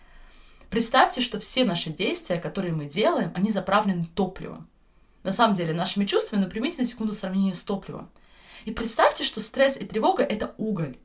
Представьте, 0.71 1.21
что 1.21 1.39
все 1.39 1.65
наши 1.65 1.91
действия, 1.91 2.39
которые 2.39 2.73
мы 2.73 2.87
делаем, 2.87 3.31
они 3.35 3.51
заправлены 3.51 4.07
топливом. 4.15 4.67
На 5.23 5.33
самом 5.33 5.55
деле, 5.55 5.75
нашими 5.75 6.07
чувствами, 6.07 6.41
но 6.41 6.49
примите 6.49 6.81
на 6.81 6.87
секунду 6.87 7.13
сравнение 7.13 7.55
с 7.55 7.63
топливом. 7.63 8.09
И 8.65 8.71
представьте, 8.71 9.23
что 9.23 9.43
стресс 9.43 9.77
и 9.77 9.85
тревога— 9.85 10.23
это 10.25 10.55
уголь. 10.57 10.97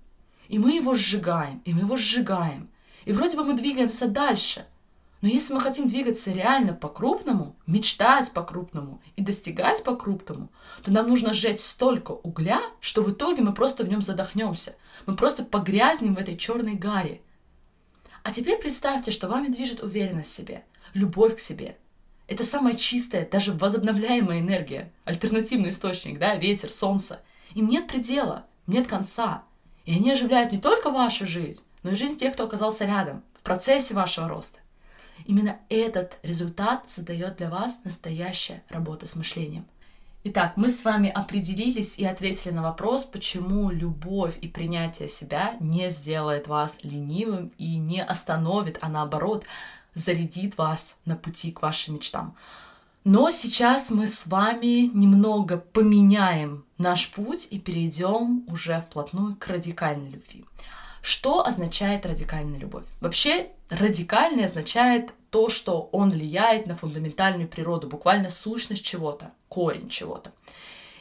И 0.48 0.58
мы 0.58 0.72
его 0.72 0.96
сжигаем, 0.96 1.62
и 1.66 1.74
мы 1.74 1.82
его 1.82 1.98
сжигаем. 1.98 2.70
И 3.04 3.12
вроде 3.12 3.36
бы 3.36 3.44
мы 3.44 3.56
двигаемся 3.56 4.08
дальше. 4.08 4.66
Но 5.22 5.28
если 5.28 5.54
мы 5.54 5.62
хотим 5.62 5.88
двигаться 5.88 6.32
реально 6.32 6.74
по-крупному, 6.74 7.56
мечтать 7.68 8.32
по-крупному 8.34 9.02
и 9.16 9.22
достигать 9.22 9.84
по-крупному, 9.84 10.50
то 10.84 10.92
нам 10.92 11.08
нужно 11.08 11.34
сжечь 11.34 11.60
столько 11.60 12.12
угля, 12.12 12.62
что 12.80 13.04
в 13.04 13.12
итоге 13.12 13.44
мы 13.44 13.54
просто 13.54 13.84
в 13.84 13.88
нем 13.88 14.02
задохнемся. 14.02 14.76
Мы 15.06 15.16
просто 15.16 15.44
погрязнем 15.44 16.16
в 16.16 16.18
этой 16.20 16.38
черной 16.38 16.74
гаре. 16.74 17.22
А 18.24 18.32
теперь 18.32 18.60
представьте, 18.60 19.12
что 19.12 19.28
вами 19.28 19.48
движет 19.48 19.84
уверенность 19.84 20.30
в 20.30 20.36
себе, 20.36 20.64
любовь 20.94 21.38
к 21.38 21.40
себе. 21.40 21.78
Это 22.28 22.44
самая 22.44 22.76
чистая, 22.76 23.28
даже 23.30 23.52
возобновляемая 23.54 24.40
энергия, 24.40 24.92
альтернативный 25.06 25.70
источник, 25.72 26.18
да, 26.18 26.36
ветер, 26.36 26.72
солнце. 26.72 27.20
Им 27.54 27.68
нет 27.68 27.88
предела, 27.88 28.46
нет 28.68 28.88
конца. 28.88 29.44
И 29.86 29.94
они 29.94 30.12
оживляют 30.12 30.52
не 30.52 30.60
только 30.60 30.92
вашу 30.92 31.28
жизнь, 31.28 31.62
но 31.84 31.92
и 31.92 31.96
жизнь 31.96 32.18
тех, 32.18 32.34
кто 32.34 32.46
оказался 32.46 32.86
рядом, 32.86 33.24
в 33.36 33.42
процессе 33.42 33.94
вашего 33.94 34.30
роста. 34.30 34.61
Именно 35.32 35.60
этот 35.70 36.18
результат 36.24 36.90
создает 36.90 37.38
для 37.38 37.50
вас 37.50 37.80
настоящая 37.86 38.64
работа 38.68 39.08
с 39.08 39.16
мышлением. 39.16 39.66
Итак, 40.26 40.58
мы 40.58 40.68
с 40.68 40.84
вами 40.84 41.08
определились 41.10 41.98
и 41.98 42.04
ответили 42.04 42.52
на 42.52 42.62
вопрос, 42.62 43.06
почему 43.06 43.70
любовь 43.70 44.38
и 44.42 44.50
принятие 44.50 45.08
себя 45.08 45.56
не 45.62 45.90
сделает 45.90 46.50
вас 46.50 46.80
ленивым 46.84 47.54
и 47.58 47.78
не 47.78 48.04
остановит, 48.04 48.78
а 48.82 48.90
наоборот 48.90 49.46
зарядит 49.94 50.58
вас 50.58 51.00
на 51.06 51.16
пути 51.16 51.54
к 51.54 51.62
вашим 51.62 51.94
мечтам. 51.94 52.36
Но 53.06 53.32
сейчас 53.32 53.90
мы 53.90 54.08
с 54.08 54.28
вами 54.28 54.92
немного 54.94 55.60
поменяем 55.60 56.66
наш 56.78 57.10
путь 57.10 57.48
и 57.52 57.58
перейдем 57.58 58.44
уже 58.50 58.82
вплотную 58.82 59.38
к 59.38 59.48
радикальной 59.48 60.10
любви. 60.10 60.44
Что 61.02 61.48
означает 61.48 62.06
радикальная 62.06 62.60
любовь? 62.60 62.84
Вообще, 63.00 63.48
радикальный 63.70 64.44
означает 64.44 65.14
то, 65.32 65.50
что 65.50 65.90
он 65.94 66.12
влияет 66.12 66.68
на 66.68 66.76
фундаментальную 66.76 67.48
природу, 67.48 67.88
буквально 67.88 68.30
сущность 68.30 68.86
чего-то, 68.86 69.32
корень 69.48 69.90
чего-то. 69.90 70.32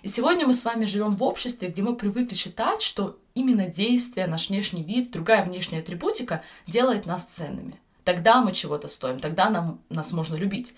И 0.02 0.08
сегодня 0.08 0.46
мы 0.46 0.54
с 0.54 0.64
вами 0.64 0.86
живем 0.86 1.16
в 1.16 1.22
обществе, 1.22 1.68
где 1.68 1.82
мы 1.82 1.94
привыкли 1.94 2.34
считать, 2.34 2.80
что 2.80 3.18
именно 3.34 3.66
действие, 3.66 4.26
наш 4.28 4.48
внешний 4.48 4.82
вид, 4.82 5.10
другая 5.10 5.44
внешняя 5.44 5.80
атрибутика 5.80 6.42
делает 6.66 7.06
нас 7.06 7.24
ценными. 7.24 7.74
Тогда 8.04 8.40
мы 8.40 8.52
чего-то 8.52 8.88
стоим, 8.88 9.20
тогда 9.20 9.50
нам, 9.50 9.80
нас 9.90 10.12
можно 10.12 10.36
любить. 10.36 10.74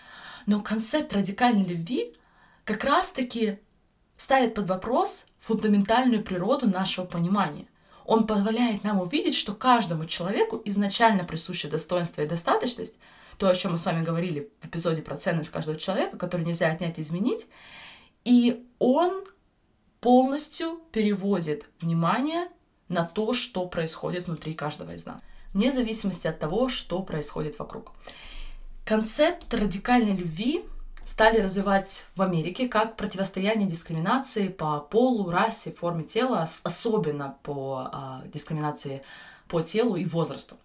Но 0.47 0.61
концепт 0.61 1.12
радикальной 1.12 1.64
любви 1.64 2.14
как 2.64 2.82
раз-таки 2.85 3.59
ставит 4.16 4.54
под 4.54 4.66
вопрос 4.66 5.26
фундаментальную 5.40 6.25
природу 6.25 6.68
нашего 6.68 7.04
понимания. 7.04 7.66
Он 8.04 8.26
позволяет 8.26 8.82
нам 8.82 9.00
увидеть, 9.00 9.37
что 9.37 9.54
каждому 9.54 10.06
человеку 10.06 10.61
изначально 10.64 11.25
присуще 11.25 11.68
достоинство 11.68 12.23
и 12.23 12.26
достаточность, 12.26 12.97
то, 13.43 13.49
о 13.49 13.57
чем 13.57 13.73
мы 13.73 13.79
с 13.79 13.85
вами 13.85 14.05
говорили 14.05 14.53
в 14.61 14.67
эпизоде 14.67 15.03
про 15.03 15.17
ценность 15.17 15.51
каждого 15.51 15.77
человека, 15.77 16.17
который 16.17 16.47
нельзя 16.47 16.71
отнять 16.71 17.01
и 17.01 17.03
изменить, 17.03 17.49
и 18.25 18.65
он 18.79 19.25
полностью 20.01 20.79
переводит 20.93 21.69
внимание 21.81 22.47
на 22.87 23.05
то, 23.05 23.35
что 23.35 23.67
происходит 23.67 24.29
внутри 24.29 24.55
каждого 24.55 24.95
из 24.95 25.07
нас, 25.07 25.21
вне 25.53 25.73
зависимости 25.73 26.29
от 26.29 26.39
того, 26.39 26.69
что 26.69 27.03
происходит 27.03 27.59
вокруг. 27.59 27.91
Концепт 28.85 29.53
радикальной 29.53 30.15
любви 30.15 30.65
стали 31.05 31.41
развивать 31.41 32.07
в 32.15 32.23
Америке 32.23 32.69
как 32.69 32.97
противостояние 32.97 33.69
дискриминации 33.69 34.47
по 34.47 34.79
полу, 34.79 35.29
расе, 35.33 35.73
форме 35.73 36.05
тела, 36.05 36.47
особенно 36.63 37.39
по 37.43 37.89
а, 37.91 38.23
дискриминации 38.33 39.03
по 39.49 39.63
телу 39.63 39.97
и 39.97 40.05
возрасту. 40.05 40.59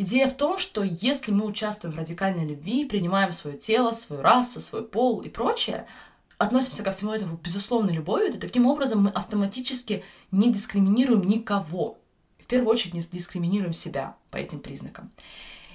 Идея 0.00 0.28
в 0.28 0.34
том, 0.34 0.60
что 0.60 0.84
если 0.84 1.32
мы 1.32 1.44
участвуем 1.44 1.92
в 1.92 1.98
радикальной 1.98 2.46
любви, 2.46 2.84
принимаем 2.84 3.32
свое 3.32 3.58
тело, 3.58 3.90
свою 3.90 4.22
расу, 4.22 4.60
свой 4.60 4.84
пол 4.84 5.22
и 5.22 5.28
прочее, 5.28 5.88
относимся 6.38 6.84
ко 6.84 6.92
всему 6.92 7.12
этому 7.12 7.36
безусловно 7.36 7.90
любовью, 7.90 8.32
то 8.32 8.38
таким 8.38 8.66
образом 8.66 9.02
мы 9.02 9.10
автоматически 9.10 10.04
не 10.30 10.52
дискриминируем 10.52 11.24
никого. 11.24 11.98
В 12.38 12.44
первую 12.46 12.70
очередь 12.70 12.94
не 12.94 13.00
дискриминируем 13.00 13.72
себя 13.72 14.14
по 14.30 14.36
этим 14.36 14.60
признакам. 14.60 15.10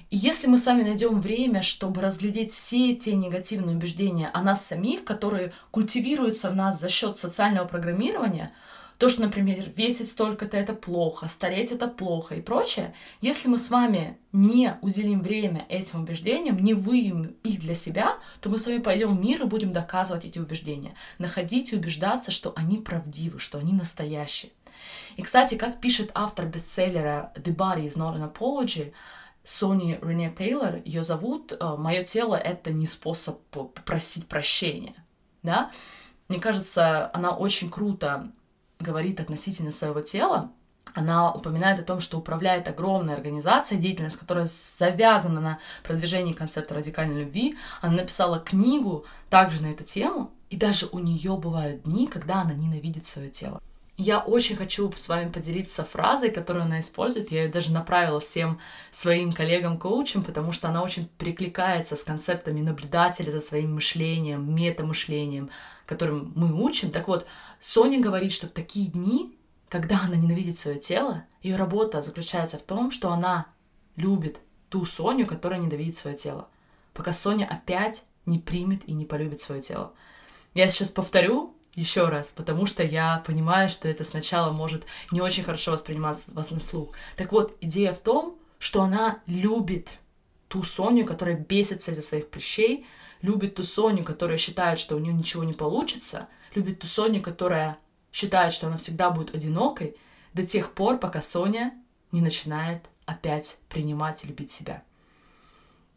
И 0.08 0.16
если 0.16 0.46
мы 0.46 0.56
с 0.56 0.64
вами 0.64 0.84
найдем 0.84 1.20
время, 1.20 1.60
чтобы 1.60 2.00
разглядеть 2.00 2.50
все 2.50 2.96
те 2.96 3.14
негативные 3.14 3.76
убеждения 3.76 4.30
о 4.32 4.42
нас 4.42 4.64
самих, 4.64 5.04
которые 5.04 5.52
культивируются 5.70 6.48
в 6.48 6.56
нас 6.56 6.80
за 6.80 6.88
счет 6.88 7.18
социального 7.18 7.66
программирования, 7.66 8.52
то, 8.98 9.08
что, 9.08 9.22
например, 9.22 9.64
весить 9.74 10.08
столько-то 10.08 10.56
это 10.56 10.72
плохо, 10.72 11.28
стареть 11.28 11.72
это 11.72 11.88
плохо 11.88 12.36
и 12.36 12.40
прочее, 12.40 12.94
если 13.20 13.48
мы 13.48 13.58
с 13.58 13.70
вами 13.70 14.18
не 14.32 14.76
уделим 14.82 15.20
время 15.20 15.66
этим 15.68 16.02
убеждениям, 16.02 16.58
не 16.58 16.74
выявим 16.74 17.36
их 17.42 17.60
для 17.60 17.74
себя, 17.74 18.18
то 18.40 18.48
мы 18.48 18.58
с 18.58 18.66
вами 18.66 18.78
пойдем 18.78 19.08
в 19.08 19.20
мир 19.20 19.42
и 19.42 19.46
будем 19.46 19.72
доказывать 19.72 20.24
эти 20.24 20.38
убеждения, 20.38 20.94
находить 21.18 21.72
и 21.72 21.76
убеждаться, 21.76 22.30
что 22.30 22.52
они 22.56 22.78
правдивы, 22.78 23.38
что 23.38 23.58
они 23.58 23.72
настоящие. 23.72 24.52
И, 25.16 25.22
кстати, 25.22 25.56
как 25.56 25.80
пишет 25.80 26.10
автор 26.14 26.46
бестселлера 26.46 27.32
«The 27.36 27.54
Body 27.54 27.86
is 27.86 27.96
not 27.96 28.16
an 28.16 28.32
Apology», 28.32 28.92
Сони 29.44 29.98
Рене 30.00 30.34
Тейлор, 30.36 30.80
ее 30.86 31.04
зовут, 31.04 31.52
э, 31.52 31.76
мое 31.76 32.02
тело 32.02 32.34
это 32.34 32.72
не 32.72 32.86
способ 32.86 33.42
попросить 33.50 34.26
прощения, 34.26 34.94
да. 35.42 35.70
Мне 36.28 36.40
кажется, 36.40 37.10
она 37.12 37.36
очень 37.36 37.70
круто 37.70 38.32
говорит 38.84 39.18
относительно 39.18 39.72
своего 39.72 40.00
тела. 40.00 40.52
Она 40.92 41.32
упоминает 41.32 41.80
о 41.80 41.82
том, 41.82 42.00
что 42.00 42.18
управляет 42.18 42.68
огромной 42.68 43.14
организацией, 43.14 43.80
деятельность, 43.80 44.18
которая 44.18 44.44
завязана 44.44 45.40
на 45.40 45.58
продвижении 45.82 46.34
концепта 46.34 46.74
радикальной 46.74 47.22
любви. 47.22 47.56
Она 47.80 47.94
написала 47.94 48.38
книгу 48.38 49.04
также 49.30 49.62
на 49.62 49.68
эту 49.68 49.82
тему, 49.82 50.30
и 50.50 50.56
даже 50.56 50.86
у 50.92 51.00
нее 51.00 51.36
бывают 51.36 51.82
дни, 51.82 52.06
когда 52.06 52.42
она 52.42 52.52
ненавидит 52.52 53.06
свое 53.06 53.30
тело. 53.30 53.60
Я 53.96 54.18
очень 54.18 54.56
хочу 54.56 54.90
с 54.92 55.08
вами 55.08 55.30
поделиться 55.30 55.84
фразой, 55.84 56.30
которую 56.30 56.64
она 56.64 56.80
использует. 56.80 57.30
Я 57.30 57.44
ее 57.44 57.48
даже 57.48 57.72
направила 57.72 58.18
всем 58.18 58.58
своим 58.90 59.32
коллегам-коучам, 59.32 60.24
потому 60.24 60.50
что 60.52 60.68
она 60.68 60.82
очень 60.82 61.08
прикликается 61.16 61.94
с 61.94 62.02
концептами 62.02 62.60
наблюдателя 62.60 63.30
за 63.30 63.40
своим 63.40 63.74
мышлением, 63.74 64.52
метамышлением, 64.52 65.48
которым 65.86 66.32
мы 66.34 66.52
учим. 66.52 66.90
Так 66.90 67.06
вот, 67.06 67.26
Соня 67.66 67.98
говорит, 67.98 68.30
что 68.30 68.46
в 68.46 68.50
такие 68.50 68.88
дни, 68.88 69.38
когда 69.70 70.02
она 70.02 70.16
ненавидит 70.16 70.58
свое 70.58 70.78
тело, 70.78 71.24
ее 71.42 71.56
работа 71.56 72.02
заключается 72.02 72.58
в 72.58 72.62
том, 72.62 72.90
что 72.90 73.10
она 73.10 73.46
любит 73.96 74.38
ту 74.68 74.84
Соню, 74.84 75.26
которая 75.26 75.58
ненавидит 75.58 75.96
свое 75.96 76.14
тело. 76.14 76.48
Пока 76.92 77.14
Соня 77.14 77.46
опять 77.46 78.04
не 78.26 78.38
примет 78.38 78.86
и 78.86 78.92
не 78.92 79.06
полюбит 79.06 79.40
свое 79.40 79.62
тело. 79.62 79.94
Я 80.52 80.68
сейчас 80.68 80.90
повторю, 80.90 81.56
еще 81.74 82.10
раз, 82.10 82.34
потому 82.36 82.66
что 82.66 82.82
я 82.84 83.24
понимаю, 83.26 83.70
что 83.70 83.88
это 83.88 84.04
сначала 84.04 84.52
может 84.52 84.84
не 85.10 85.22
очень 85.22 85.42
хорошо 85.42 85.72
восприниматься 85.72 86.32
вас 86.32 86.50
на 86.50 86.60
слух. 86.60 86.90
Так 87.16 87.32
вот, 87.32 87.56
идея 87.62 87.94
в 87.94 87.98
том, 87.98 88.38
что 88.58 88.82
она 88.82 89.20
любит 89.24 89.88
ту 90.48 90.64
Соню, 90.64 91.06
которая 91.06 91.38
бесится 91.38 91.92
из-за 91.92 92.02
своих 92.02 92.28
прыщей, 92.28 92.86
любит 93.22 93.54
ту 93.54 93.64
Соню, 93.64 94.04
которая 94.04 94.36
считает, 94.36 94.78
что 94.78 94.96
у 94.96 94.98
нее 94.98 95.14
ничего 95.14 95.44
не 95.44 95.54
получится, 95.54 96.28
любит 96.54 96.80
ту 96.80 96.86
Соню, 96.86 97.20
которая 97.20 97.78
считает, 98.12 98.52
что 98.52 98.68
она 98.68 98.76
всегда 98.78 99.10
будет 99.10 99.34
одинокой, 99.34 99.96
до 100.32 100.44
тех 100.44 100.72
пор, 100.72 100.98
пока 100.98 101.22
Соня 101.22 101.74
не 102.12 102.20
начинает 102.20 102.82
опять 103.06 103.58
принимать 103.68 104.24
и 104.24 104.28
любить 104.28 104.52
себя. 104.52 104.82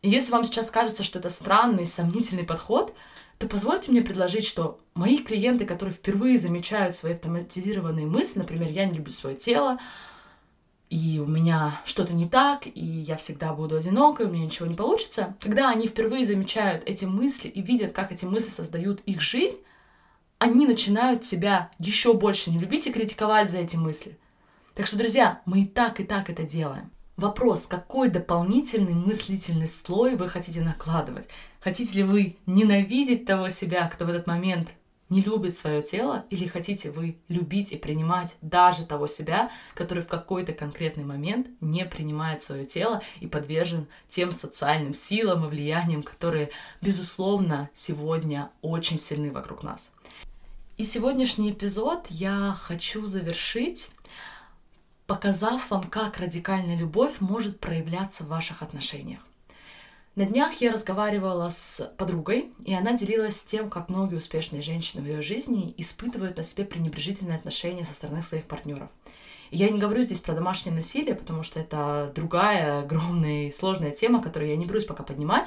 И 0.01 0.09
если 0.09 0.31
вам 0.31 0.45
сейчас 0.45 0.69
кажется, 0.69 1.03
что 1.03 1.19
это 1.19 1.29
странный, 1.29 1.87
сомнительный 1.87 2.43
подход, 2.43 2.93
то 3.39 3.47
позвольте 3.47 3.91
мне 3.91 4.01
предложить, 4.01 4.45
что 4.45 4.79
мои 4.93 5.17
клиенты, 5.17 5.65
которые 5.65 5.93
впервые 5.93 6.37
замечают 6.39 6.95
свои 6.95 7.13
автоматизированные 7.13 8.05
мысли, 8.05 8.39
например, 8.39 8.71
я 8.71 8.85
не 8.85 8.97
люблю 8.97 9.11
свое 9.11 9.35
тело, 9.35 9.79
и 10.89 11.19
у 11.19 11.25
меня 11.25 11.81
что-то 11.85 12.13
не 12.13 12.29
так, 12.29 12.65
и 12.65 12.85
я 12.85 13.17
всегда 13.17 13.53
буду 13.53 13.75
одинокой, 13.75 14.25
у 14.25 14.29
меня 14.29 14.45
ничего 14.45 14.67
не 14.67 14.75
получится. 14.75 15.35
Когда 15.41 15.69
они 15.69 15.87
впервые 15.87 16.25
замечают 16.25 16.83
эти 16.85 17.05
мысли 17.05 17.49
и 17.49 17.61
видят, 17.61 17.91
как 17.91 18.11
эти 18.11 18.25
мысли 18.25 18.49
создают 18.49 19.01
их 19.01 19.21
жизнь, 19.21 19.57
они 20.39 20.67
начинают 20.67 21.25
себя 21.25 21.72
еще 21.79 22.13
больше 22.13 22.51
не 22.51 22.60
любить 22.60 22.88
и 22.88 22.91
критиковать 22.91 23.50
за 23.50 23.60
эти 23.60 23.75
мысли. 23.75 24.17
Так 24.75 24.88
что, 24.88 24.98
друзья, 24.98 25.41
мы 25.46 25.63
и 25.63 25.65
так, 25.65 26.00
и 26.00 26.03
так 26.03 26.29
это 26.29 26.44
делаем. 26.44 26.91
Вопрос, 27.15 27.65
какой 27.65 28.12
дополнительный 28.12 28.94
мыслительный 28.94 29.67
слой 29.67 30.15
вы 30.15 30.29
хотите 30.29 30.62
накладывать? 30.62 31.27
Хотите 31.60 31.96
ли 31.96 32.03
вы 32.03 32.38
ненавидеть 32.46 33.25
того 33.25 33.50
себя, 33.50 33.88
кто 33.88 34.06
в 34.06 34.10
этот 34.10 34.27
момент 34.27 34.70
не 35.10 35.22
любит 35.22 35.58
свое 35.58 35.82
тело, 35.82 36.25
или 36.29 36.48
хотите 36.48 36.91
вы 36.91 37.17
любить 37.27 37.72
и 37.72 37.77
принимать 37.77 38.36
даже 38.41 38.86
того 38.86 39.08
себя, 39.08 39.51
который 39.74 40.03
в 40.03 40.08
какой-то 40.08 40.53
конкретный 40.53 41.06
момент 41.06 41.48
не 41.62 41.86
принимает 41.86 42.44
свое 42.44 42.65
тело 42.65 43.01
и 43.20 43.27
подвержен 43.27 43.88
тем 44.10 44.32
социальным 44.32 44.94
силам 44.94 45.46
и 45.46 45.50
влияниям, 45.50 46.03
которые, 46.03 46.51
безусловно, 46.82 47.70
сегодня 47.74 48.51
очень 48.62 49.00
сильны 49.00 49.32
вокруг 49.32 49.63
нас. 49.63 49.91
И 50.77 50.86
сегодняшний 50.86 51.50
эпизод 51.50 52.05
я 52.12 52.55
хочу 52.62 53.07
завершить, 53.07 53.89
показав 55.07 55.72
вам, 55.72 55.86
как 55.86 56.19
радикальная 56.19 56.77
любовь 56.77 57.19
может 57.19 57.60
проявляться 57.60 58.24
в 58.24 58.27
ваших 58.27 58.62
отношениях. 58.62 59.19
На 60.13 60.25
днях 60.27 60.62
я 60.62 60.72
разговаривала 60.72 61.50
с 61.50 61.91
подругой, 61.98 62.53
и 62.63 62.75
она 62.75 62.93
делилась 62.93 63.41
тем, 63.41 63.72
как 63.72 63.89
многие 63.89 64.17
успешные 64.17 64.62
женщины 64.62 65.01
в 65.01 65.07
ее 65.07 65.24
жизни 65.24 65.74
испытывают 65.77 66.38
на 66.38 66.43
себе 66.43 66.63
пренебрежительные 66.63 67.38
отношения 67.39 67.84
со 67.84 67.93
стороны 67.93 68.22
своих 68.22 68.46
партнеров. 68.46 68.89
Я 69.51 69.70
не 69.70 69.80
говорю 69.80 70.04
здесь 70.04 70.20
про 70.20 70.34
домашнее 70.34 70.75
насилие, 70.75 71.16
потому 71.16 71.44
что 71.44 71.60
это 71.60 72.12
другая 72.16 72.82
огромная 72.82 73.48
и 73.48 73.51
сложная 73.51 73.92
тема, 73.92 74.22
которую 74.22 74.50
я 74.50 74.58
не 74.58 74.66
берусь 74.66 74.86
пока 74.86 75.04
поднимать, 75.04 75.46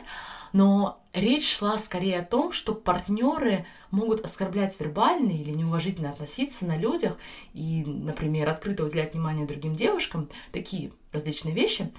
но 0.53 1.03
речь 1.13 1.59
шла 1.59 1.79
скорее 1.79 2.21
о 2.21 2.25
том, 2.25 2.53
что 2.53 2.75
партнеры 2.75 3.67
могут 3.91 4.25
оскорблять 4.25 4.79
вербально 4.81 5.31
или 5.31 5.51
неуважительно 5.51 6.11
относиться 6.11 6.67
на 6.67 6.77
людях 6.77 7.17
и, 7.53 7.85
например, 7.85 8.49
открыто 8.49 8.85
уделять 8.85 9.15
внимание 9.15 9.47
другим 9.47 9.75
девушкам, 9.75 10.29
такие 10.53 10.93
различные 11.13 11.55
вещи. 11.55 11.93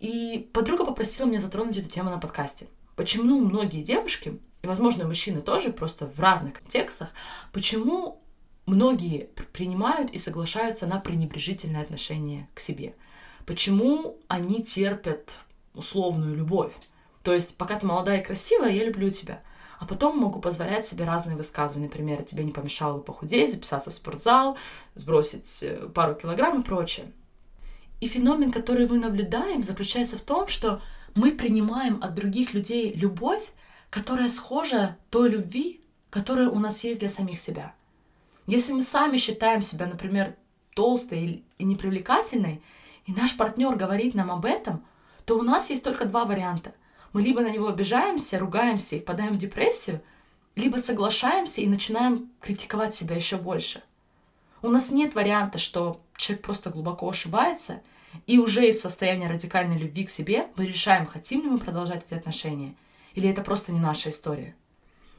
И 0.00 0.48
подруга 0.52 0.84
попросила 0.84 1.26
меня 1.26 1.40
затронуть 1.40 1.76
эту 1.76 1.88
тему 1.88 2.10
на 2.10 2.18
подкасте. 2.18 2.66
Почему 2.96 3.40
многие 3.40 3.82
девушки, 3.82 4.38
и, 4.62 4.66
возможно, 4.66 5.06
мужчины 5.06 5.40
тоже, 5.40 5.72
просто 5.72 6.06
в 6.06 6.18
разных 6.20 6.54
контекстах, 6.54 7.10
почему 7.52 8.23
многие 8.66 9.28
принимают 9.52 10.10
и 10.10 10.18
соглашаются 10.18 10.86
на 10.86 11.00
пренебрежительное 11.00 11.82
отношение 11.82 12.48
к 12.54 12.60
себе? 12.60 12.94
Почему 13.46 14.18
они 14.28 14.62
терпят 14.62 15.38
условную 15.74 16.34
любовь? 16.34 16.72
То 17.22 17.32
есть, 17.32 17.56
пока 17.56 17.78
ты 17.78 17.86
молодая 17.86 18.20
и 18.20 18.24
красивая, 18.24 18.70
я 18.70 18.84
люблю 18.84 19.10
тебя. 19.10 19.42
А 19.78 19.86
потом 19.86 20.18
могу 20.18 20.40
позволять 20.40 20.86
себе 20.86 21.04
разные 21.04 21.36
высказывания. 21.36 21.86
Например, 21.86 22.22
тебе 22.22 22.44
не 22.44 22.52
помешало 22.52 22.98
бы 22.98 23.02
похудеть, 23.02 23.52
записаться 23.52 23.90
в 23.90 23.94
спортзал, 23.94 24.56
сбросить 24.94 25.62
э, 25.62 25.88
пару 25.94 26.14
килограмм 26.14 26.60
и 26.60 26.64
прочее. 26.64 27.12
И 28.00 28.06
феномен, 28.06 28.52
который 28.52 28.86
мы 28.86 28.98
наблюдаем, 28.98 29.62
заключается 29.62 30.18
в 30.18 30.22
том, 30.22 30.48
что 30.48 30.80
мы 31.14 31.32
принимаем 31.32 31.98
от 32.02 32.14
других 32.14 32.54
людей 32.54 32.92
любовь, 32.92 33.44
которая 33.90 34.28
схожа 34.28 34.96
той 35.10 35.30
любви, 35.30 35.80
которая 36.10 36.48
у 36.48 36.58
нас 36.58 36.84
есть 36.84 37.00
для 37.00 37.08
самих 37.08 37.40
себя. 37.40 37.74
Если 38.46 38.72
мы 38.72 38.82
сами 38.82 39.16
считаем 39.16 39.62
себя, 39.62 39.86
например, 39.86 40.36
толстой 40.74 41.44
и 41.58 41.64
непривлекательной, 41.64 42.62
и 43.06 43.12
наш 43.12 43.36
партнер 43.36 43.76
говорит 43.76 44.14
нам 44.14 44.30
об 44.30 44.44
этом, 44.44 44.84
то 45.24 45.38
у 45.38 45.42
нас 45.42 45.70
есть 45.70 45.84
только 45.84 46.04
два 46.04 46.24
варианта. 46.24 46.74
Мы 47.12 47.22
либо 47.22 47.40
на 47.40 47.50
него 47.50 47.68
обижаемся, 47.68 48.38
ругаемся 48.38 48.96
и 48.96 49.00
впадаем 49.00 49.34
в 49.34 49.38
депрессию, 49.38 50.00
либо 50.56 50.76
соглашаемся 50.76 51.60
и 51.60 51.66
начинаем 51.66 52.30
критиковать 52.40 52.94
себя 52.94 53.16
еще 53.16 53.36
больше. 53.36 53.82
У 54.62 54.68
нас 54.68 54.90
нет 54.90 55.14
варианта, 55.14 55.58
что 55.58 56.00
человек 56.16 56.44
просто 56.44 56.70
глубоко 56.70 57.08
ошибается– 57.08 57.80
и 58.26 58.38
уже 58.38 58.68
из 58.68 58.80
состояния 58.80 59.28
радикальной 59.28 59.76
любви 59.76 60.04
к 60.04 60.10
себе 60.10 60.48
мы 60.56 60.66
решаем, 60.66 61.06
хотим 61.06 61.42
ли 61.42 61.48
мы 61.48 61.58
продолжать 61.58 62.04
эти 62.06 62.14
отношения, 62.14 62.74
или 63.14 63.28
это 63.28 63.42
просто 63.42 63.72
не 63.72 63.80
наша 63.80 64.10
история. 64.10 64.54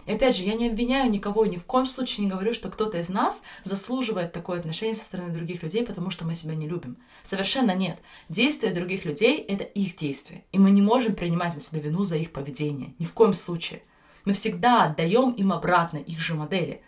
И 0.06 0.14
опять 0.14 0.36
же, 0.36 0.44
я 0.44 0.54
не 0.54 0.70
обвиняю 0.70 1.10
никого, 1.10 1.46
ни 1.46 1.58
в 1.58 1.66
коем 1.66 1.88
случае 1.88 2.26
не 2.26 2.32
говорю, 2.32 2.54
что 2.54 2.70
кто-то 2.70 3.00
из 3.00 3.10
нас 3.10 3.42
заслуживает 3.64 4.34
такое 4.34 4.60
отношение 4.60 4.96
со 4.96 5.04
стороны 5.04 5.34
других 5.34 5.64
людей, 5.64 5.84
потому 5.84 6.12
что 6.12 6.26
мы 6.26 6.36
себя 6.36 6.54
не 6.56 6.68
любим. 6.68 6.98
Совершенно 7.24 7.76
нет. 7.76 8.00
Действия 8.30 8.72
других 8.72 9.06
людей— 9.06 9.38
это 9.48 9.64
их 9.64 9.98
действия. 9.98 10.44
И 10.52 10.60
мы 10.60 10.70
не 10.72 10.82
можем 10.82 11.16
принимать 11.16 11.56
на 11.56 11.62
себя 11.62 11.82
вину 11.82 12.04
за 12.04 12.18
их 12.18 12.32
поведение. 12.32 12.94
Ни 13.00 13.06
в 13.06 13.14
коем 13.14 13.34
случае. 13.34 13.82
Мы 14.26 14.34
всегда 14.34 14.84
отдаем 14.84 15.32
им 15.32 15.52
обратно 15.52 15.98
их 15.98 16.20
же 16.20 16.36
модели. 16.36 16.82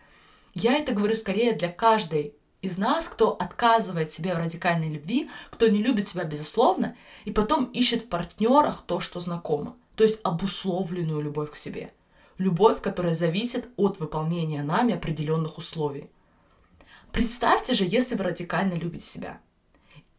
Я 0.53 0.75
это 0.77 0.93
говорю 0.93 1.15
скорее 1.15 1.53
для 1.53 1.69
каждой 1.69 2.35
из 2.61 2.77
нас, 2.77 3.07
кто 3.07 3.31
отказывает 3.31 4.11
себе 4.11 4.33
в 4.33 4.37
радикальной 4.37 4.89
любви, 4.89 5.29
кто 5.51 5.67
не 5.67 5.81
любит 5.81 6.07
себя 6.07 6.23
безусловно, 6.23 6.95
и 7.25 7.31
потом 7.31 7.65
ищет 7.65 8.03
в 8.03 8.09
партнерах 8.09 8.83
то, 8.85 8.99
что 8.99 9.19
знакомо, 9.19 9.75
то 9.95 10.03
есть 10.03 10.19
обусловленную 10.23 11.21
любовь 11.21 11.51
к 11.51 11.55
себе. 11.55 11.93
Любовь, 12.37 12.81
которая 12.81 13.15
зависит 13.15 13.67
от 13.77 13.99
выполнения 13.99 14.61
нами 14.63 14.93
определенных 14.93 15.57
условий. 15.57 16.09
Представьте 17.11 17.73
же, 17.73 17.85
если 17.85 18.15
вы 18.15 18.25
радикально 18.25 18.73
любите 18.73 19.05
себя. 19.05 19.39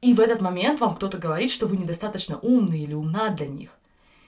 И 0.01 0.15
в 0.15 0.21
этот 0.21 0.41
момент 0.41 0.81
вам 0.81 0.97
кто-то 0.97 1.19
говорит, 1.19 1.51
что 1.51 1.67
вы 1.67 1.77
недостаточно 1.77 2.39
умный 2.41 2.81
или 2.81 2.95
умна 2.95 3.29
для 3.31 3.47
них. 3.47 3.71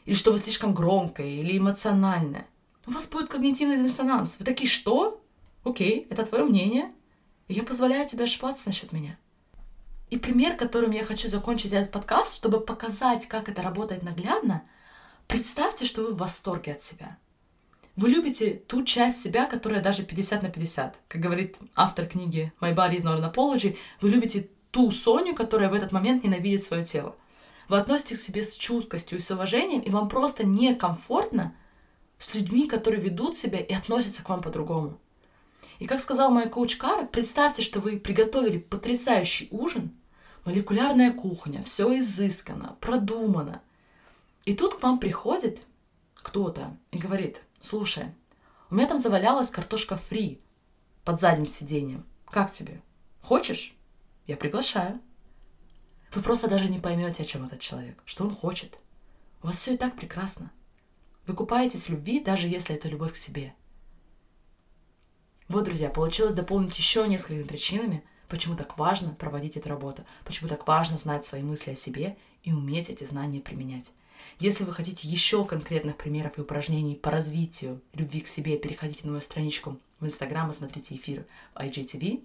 Или 0.04 0.14
что 0.14 0.32
вы 0.32 0.38
слишком 0.38 0.74
громкая 0.74 1.26
или 1.26 1.58
эмоциональная. 1.58 2.46
У 2.86 2.92
вас 2.92 3.08
будет 3.08 3.28
когнитивный 3.28 3.82
диссонанс. 3.82 4.38
Вы 4.38 4.44
такие, 4.44 4.68
что? 4.68 5.20
Окей, 5.64 6.06
это 6.10 6.24
твое 6.24 6.44
мнение, 6.44 6.92
я 7.48 7.62
позволяю 7.62 8.08
тебе 8.08 8.24
ошибаться 8.24 8.64
насчет 8.66 8.92
меня. 8.92 9.18
И 10.08 10.18
пример, 10.18 10.56
которым 10.56 10.92
я 10.92 11.04
хочу 11.04 11.28
закончить 11.28 11.72
этот 11.72 11.90
подкаст, 11.90 12.36
чтобы 12.36 12.60
показать, 12.60 13.26
как 13.26 13.48
это 13.48 13.62
работает 13.62 14.02
наглядно, 14.02 14.62
представьте, 15.28 15.84
что 15.84 16.02
вы 16.02 16.14
в 16.14 16.18
восторге 16.18 16.72
от 16.72 16.82
себя. 16.82 17.18
Вы 17.96 18.10
любите 18.10 18.62
ту 18.66 18.84
часть 18.84 19.22
себя, 19.22 19.46
которая 19.46 19.82
даже 19.82 20.04
50 20.04 20.42
на 20.42 20.50
50. 20.50 20.96
Как 21.08 21.20
говорит 21.20 21.56
автор 21.74 22.06
книги 22.06 22.52
My 22.60 22.74
Body 22.74 22.96
is 22.96 23.02
not 23.02 23.20
an 23.20 23.32
Apology, 23.32 23.76
вы 24.00 24.10
любите 24.10 24.48
ту 24.70 24.90
Соню, 24.90 25.34
которая 25.34 25.68
в 25.68 25.74
этот 25.74 25.92
момент 25.92 26.24
ненавидит 26.24 26.62
свое 26.64 26.84
тело. 26.84 27.16
Вы 27.68 27.78
относитесь 27.78 28.18
к 28.18 28.22
себе 28.22 28.44
с 28.44 28.56
чуткостью 28.56 29.18
и 29.18 29.20
с 29.20 29.30
уважением, 29.30 29.80
и 29.80 29.90
вам 29.90 30.08
просто 30.08 30.44
некомфортно 30.44 31.54
с 32.18 32.34
людьми, 32.34 32.66
которые 32.66 33.00
ведут 33.00 33.36
себя 33.36 33.58
и 33.58 33.72
относятся 33.74 34.22
к 34.22 34.28
вам 34.28 34.42
по-другому. 34.42 34.98
И 35.78 35.86
как 35.86 36.00
сказал 36.00 36.30
мой 36.30 36.48
коуч 36.48 36.76
Кара, 36.76 37.06
представьте, 37.06 37.62
что 37.62 37.80
вы 37.80 37.98
приготовили 37.98 38.58
потрясающий 38.58 39.48
ужин, 39.50 39.92
молекулярная 40.44 41.12
кухня, 41.12 41.62
все 41.64 41.98
изысканно, 41.98 42.76
продумано. 42.80 43.62
И 44.44 44.54
тут 44.54 44.74
к 44.74 44.82
вам 44.82 44.98
приходит 44.98 45.62
кто-то 46.14 46.76
и 46.92 46.98
говорит, 46.98 47.40
слушай, 47.60 48.06
у 48.70 48.74
меня 48.74 48.86
там 48.86 49.00
завалялась 49.00 49.50
картошка 49.50 49.96
фри 49.96 50.40
под 51.04 51.20
задним 51.20 51.46
сиденьем. 51.46 52.06
Как 52.26 52.50
тебе? 52.50 52.82
Хочешь? 53.22 53.74
Я 54.26 54.36
приглашаю. 54.36 55.00
Вы 56.12 56.22
просто 56.22 56.48
даже 56.48 56.68
не 56.68 56.78
поймете, 56.78 57.22
о 57.22 57.26
чем 57.26 57.46
этот 57.46 57.60
человек, 57.60 58.02
что 58.04 58.24
он 58.24 58.34
хочет. 58.34 58.78
У 59.42 59.46
вас 59.46 59.56
все 59.56 59.74
и 59.74 59.76
так 59.76 59.96
прекрасно. 59.96 60.50
Вы 61.26 61.34
купаетесь 61.34 61.84
в 61.84 61.90
любви, 61.90 62.20
даже 62.20 62.48
если 62.48 62.74
это 62.74 62.88
любовь 62.88 63.14
к 63.14 63.16
себе– 63.16 63.54
вот, 65.50 65.64
друзья, 65.64 65.90
получилось 65.90 66.32
дополнить 66.32 66.78
еще 66.78 67.08
несколькими 67.08 67.42
причинами, 67.42 68.04
почему 68.28 68.54
так 68.54 68.78
важно 68.78 69.10
проводить 69.10 69.56
эту 69.56 69.68
работу, 69.68 70.04
почему 70.24 70.48
так 70.48 70.64
важно 70.68 70.96
знать 70.96 71.26
свои 71.26 71.42
мысли 71.42 71.72
о 71.72 71.76
себе 71.76 72.16
и 72.44 72.52
уметь 72.52 72.88
эти 72.88 73.02
знания 73.02 73.40
применять. 73.40 73.90
Если 74.40 74.64
вы 74.64 74.72
хотите 74.72 75.06
еще 75.06 75.44
конкретных 75.44 75.98
примеров 75.98 76.38
и 76.38 76.40
упражнений 76.40 76.94
по 76.94 77.10
развитию 77.10 77.82
любви 77.92 78.20
к 78.20 78.28
себе, 78.28 78.56
переходите 78.56 79.00
на 79.04 79.10
мою 79.10 79.20
страничку 79.20 79.76
в 80.00 80.06
Инстаграм 80.06 80.48
и 80.48 80.54
смотрите 80.54 80.96
эфир 80.96 81.26
в 81.54 81.60
IGTV. 81.60 82.22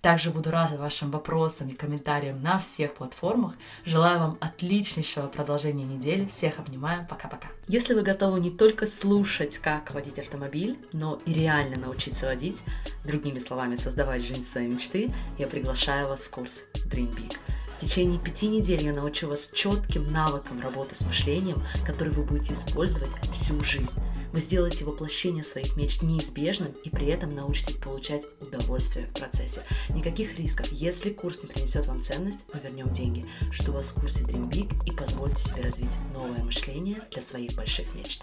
Также 0.00 0.30
буду 0.30 0.52
рада 0.52 0.78
вашим 0.78 1.10
вопросам 1.10 1.68
и 1.68 1.74
комментариям 1.74 2.40
на 2.40 2.60
всех 2.60 2.94
платформах. 2.94 3.56
Желаю 3.84 4.20
вам 4.20 4.38
отличнейшего 4.40 5.26
продолжения 5.26 5.84
недели. 5.84 6.26
Всех 6.26 6.60
обнимаю. 6.60 7.04
Пока-пока. 7.10 7.48
Если 7.66 7.94
вы 7.94 8.02
готовы 8.02 8.38
не 8.38 8.52
только 8.52 8.86
слушать, 8.86 9.58
как 9.58 9.92
водить 9.92 10.20
автомобиль, 10.20 10.78
но 10.92 11.20
и 11.26 11.32
реально 11.32 11.78
научиться 11.78 12.26
водить, 12.26 12.62
другими 13.04 13.40
словами, 13.40 13.74
создавать 13.74 14.22
жизнь 14.22 14.44
своей 14.44 14.68
мечты, 14.68 15.12
я 15.36 15.48
приглашаю 15.48 16.06
вас 16.06 16.26
в 16.26 16.30
курс 16.30 16.62
Dream 16.88 17.12
Big. 17.16 17.36
В 17.76 17.80
течение 17.80 18.18
пяти 18.18 18.48
недель 18.48 18.82
я 18.82 18.92
научу 18.94 19.28
вас 19.28 19.50
четким 19.52 20.10
навыкам 20.10 20.62
работы 20.62 20.94
с 20.94 21.04
мышлением, 21.04 21.62
который 21.84 22.10
вы 22.10 22.24
будете 22.24 22.54
использовать 22.54 23.10
всю 23.32 23.62
жизнь. 23.62 24.00
Вы 24.32 24.40
сделаете 24.40 24.86
воплощение 24.86 25.44
своих 25.44 25.76
мечт 25.76 26.02
неизбежным 26.02 26.72
и 26.84 26.88
при 26.88 27.08
этом 27.08 27.34
научитесь 27.34 27.76
получать 27.76 28.24
удовольствие 28.40 29.06
в 29.06 29.12
процессе. 29.12 29.62
Никаких 29.90 30.38
рисков. 30.38 30.72
Если 30.72 31.10
курс 31.10 31.42
не 31.42 31.48
принесет 31.48 31.86
вам 31.86 32.00
ценность, 32.00 32.40
мы 32.52 32.60
вернем 32.60 32.90
деньги. 32.92 33.26
Жду 33.52 33.72
вас 33.72 33.90
в 33.90 34.00
курсе 34.00 34.24
Dream 34.24 34.48
Big 34.48 34.72
и 34.86 34.92
позвольте 34.92 35.42
себе 35.42 35.62
развить 35.62 35.96
новое 36.14 36.42
мышление 36.42 37.02
для 37.12 37.20
своих 37.20 37.54
больших 37.54 37.94
мечт. 37.94 38.22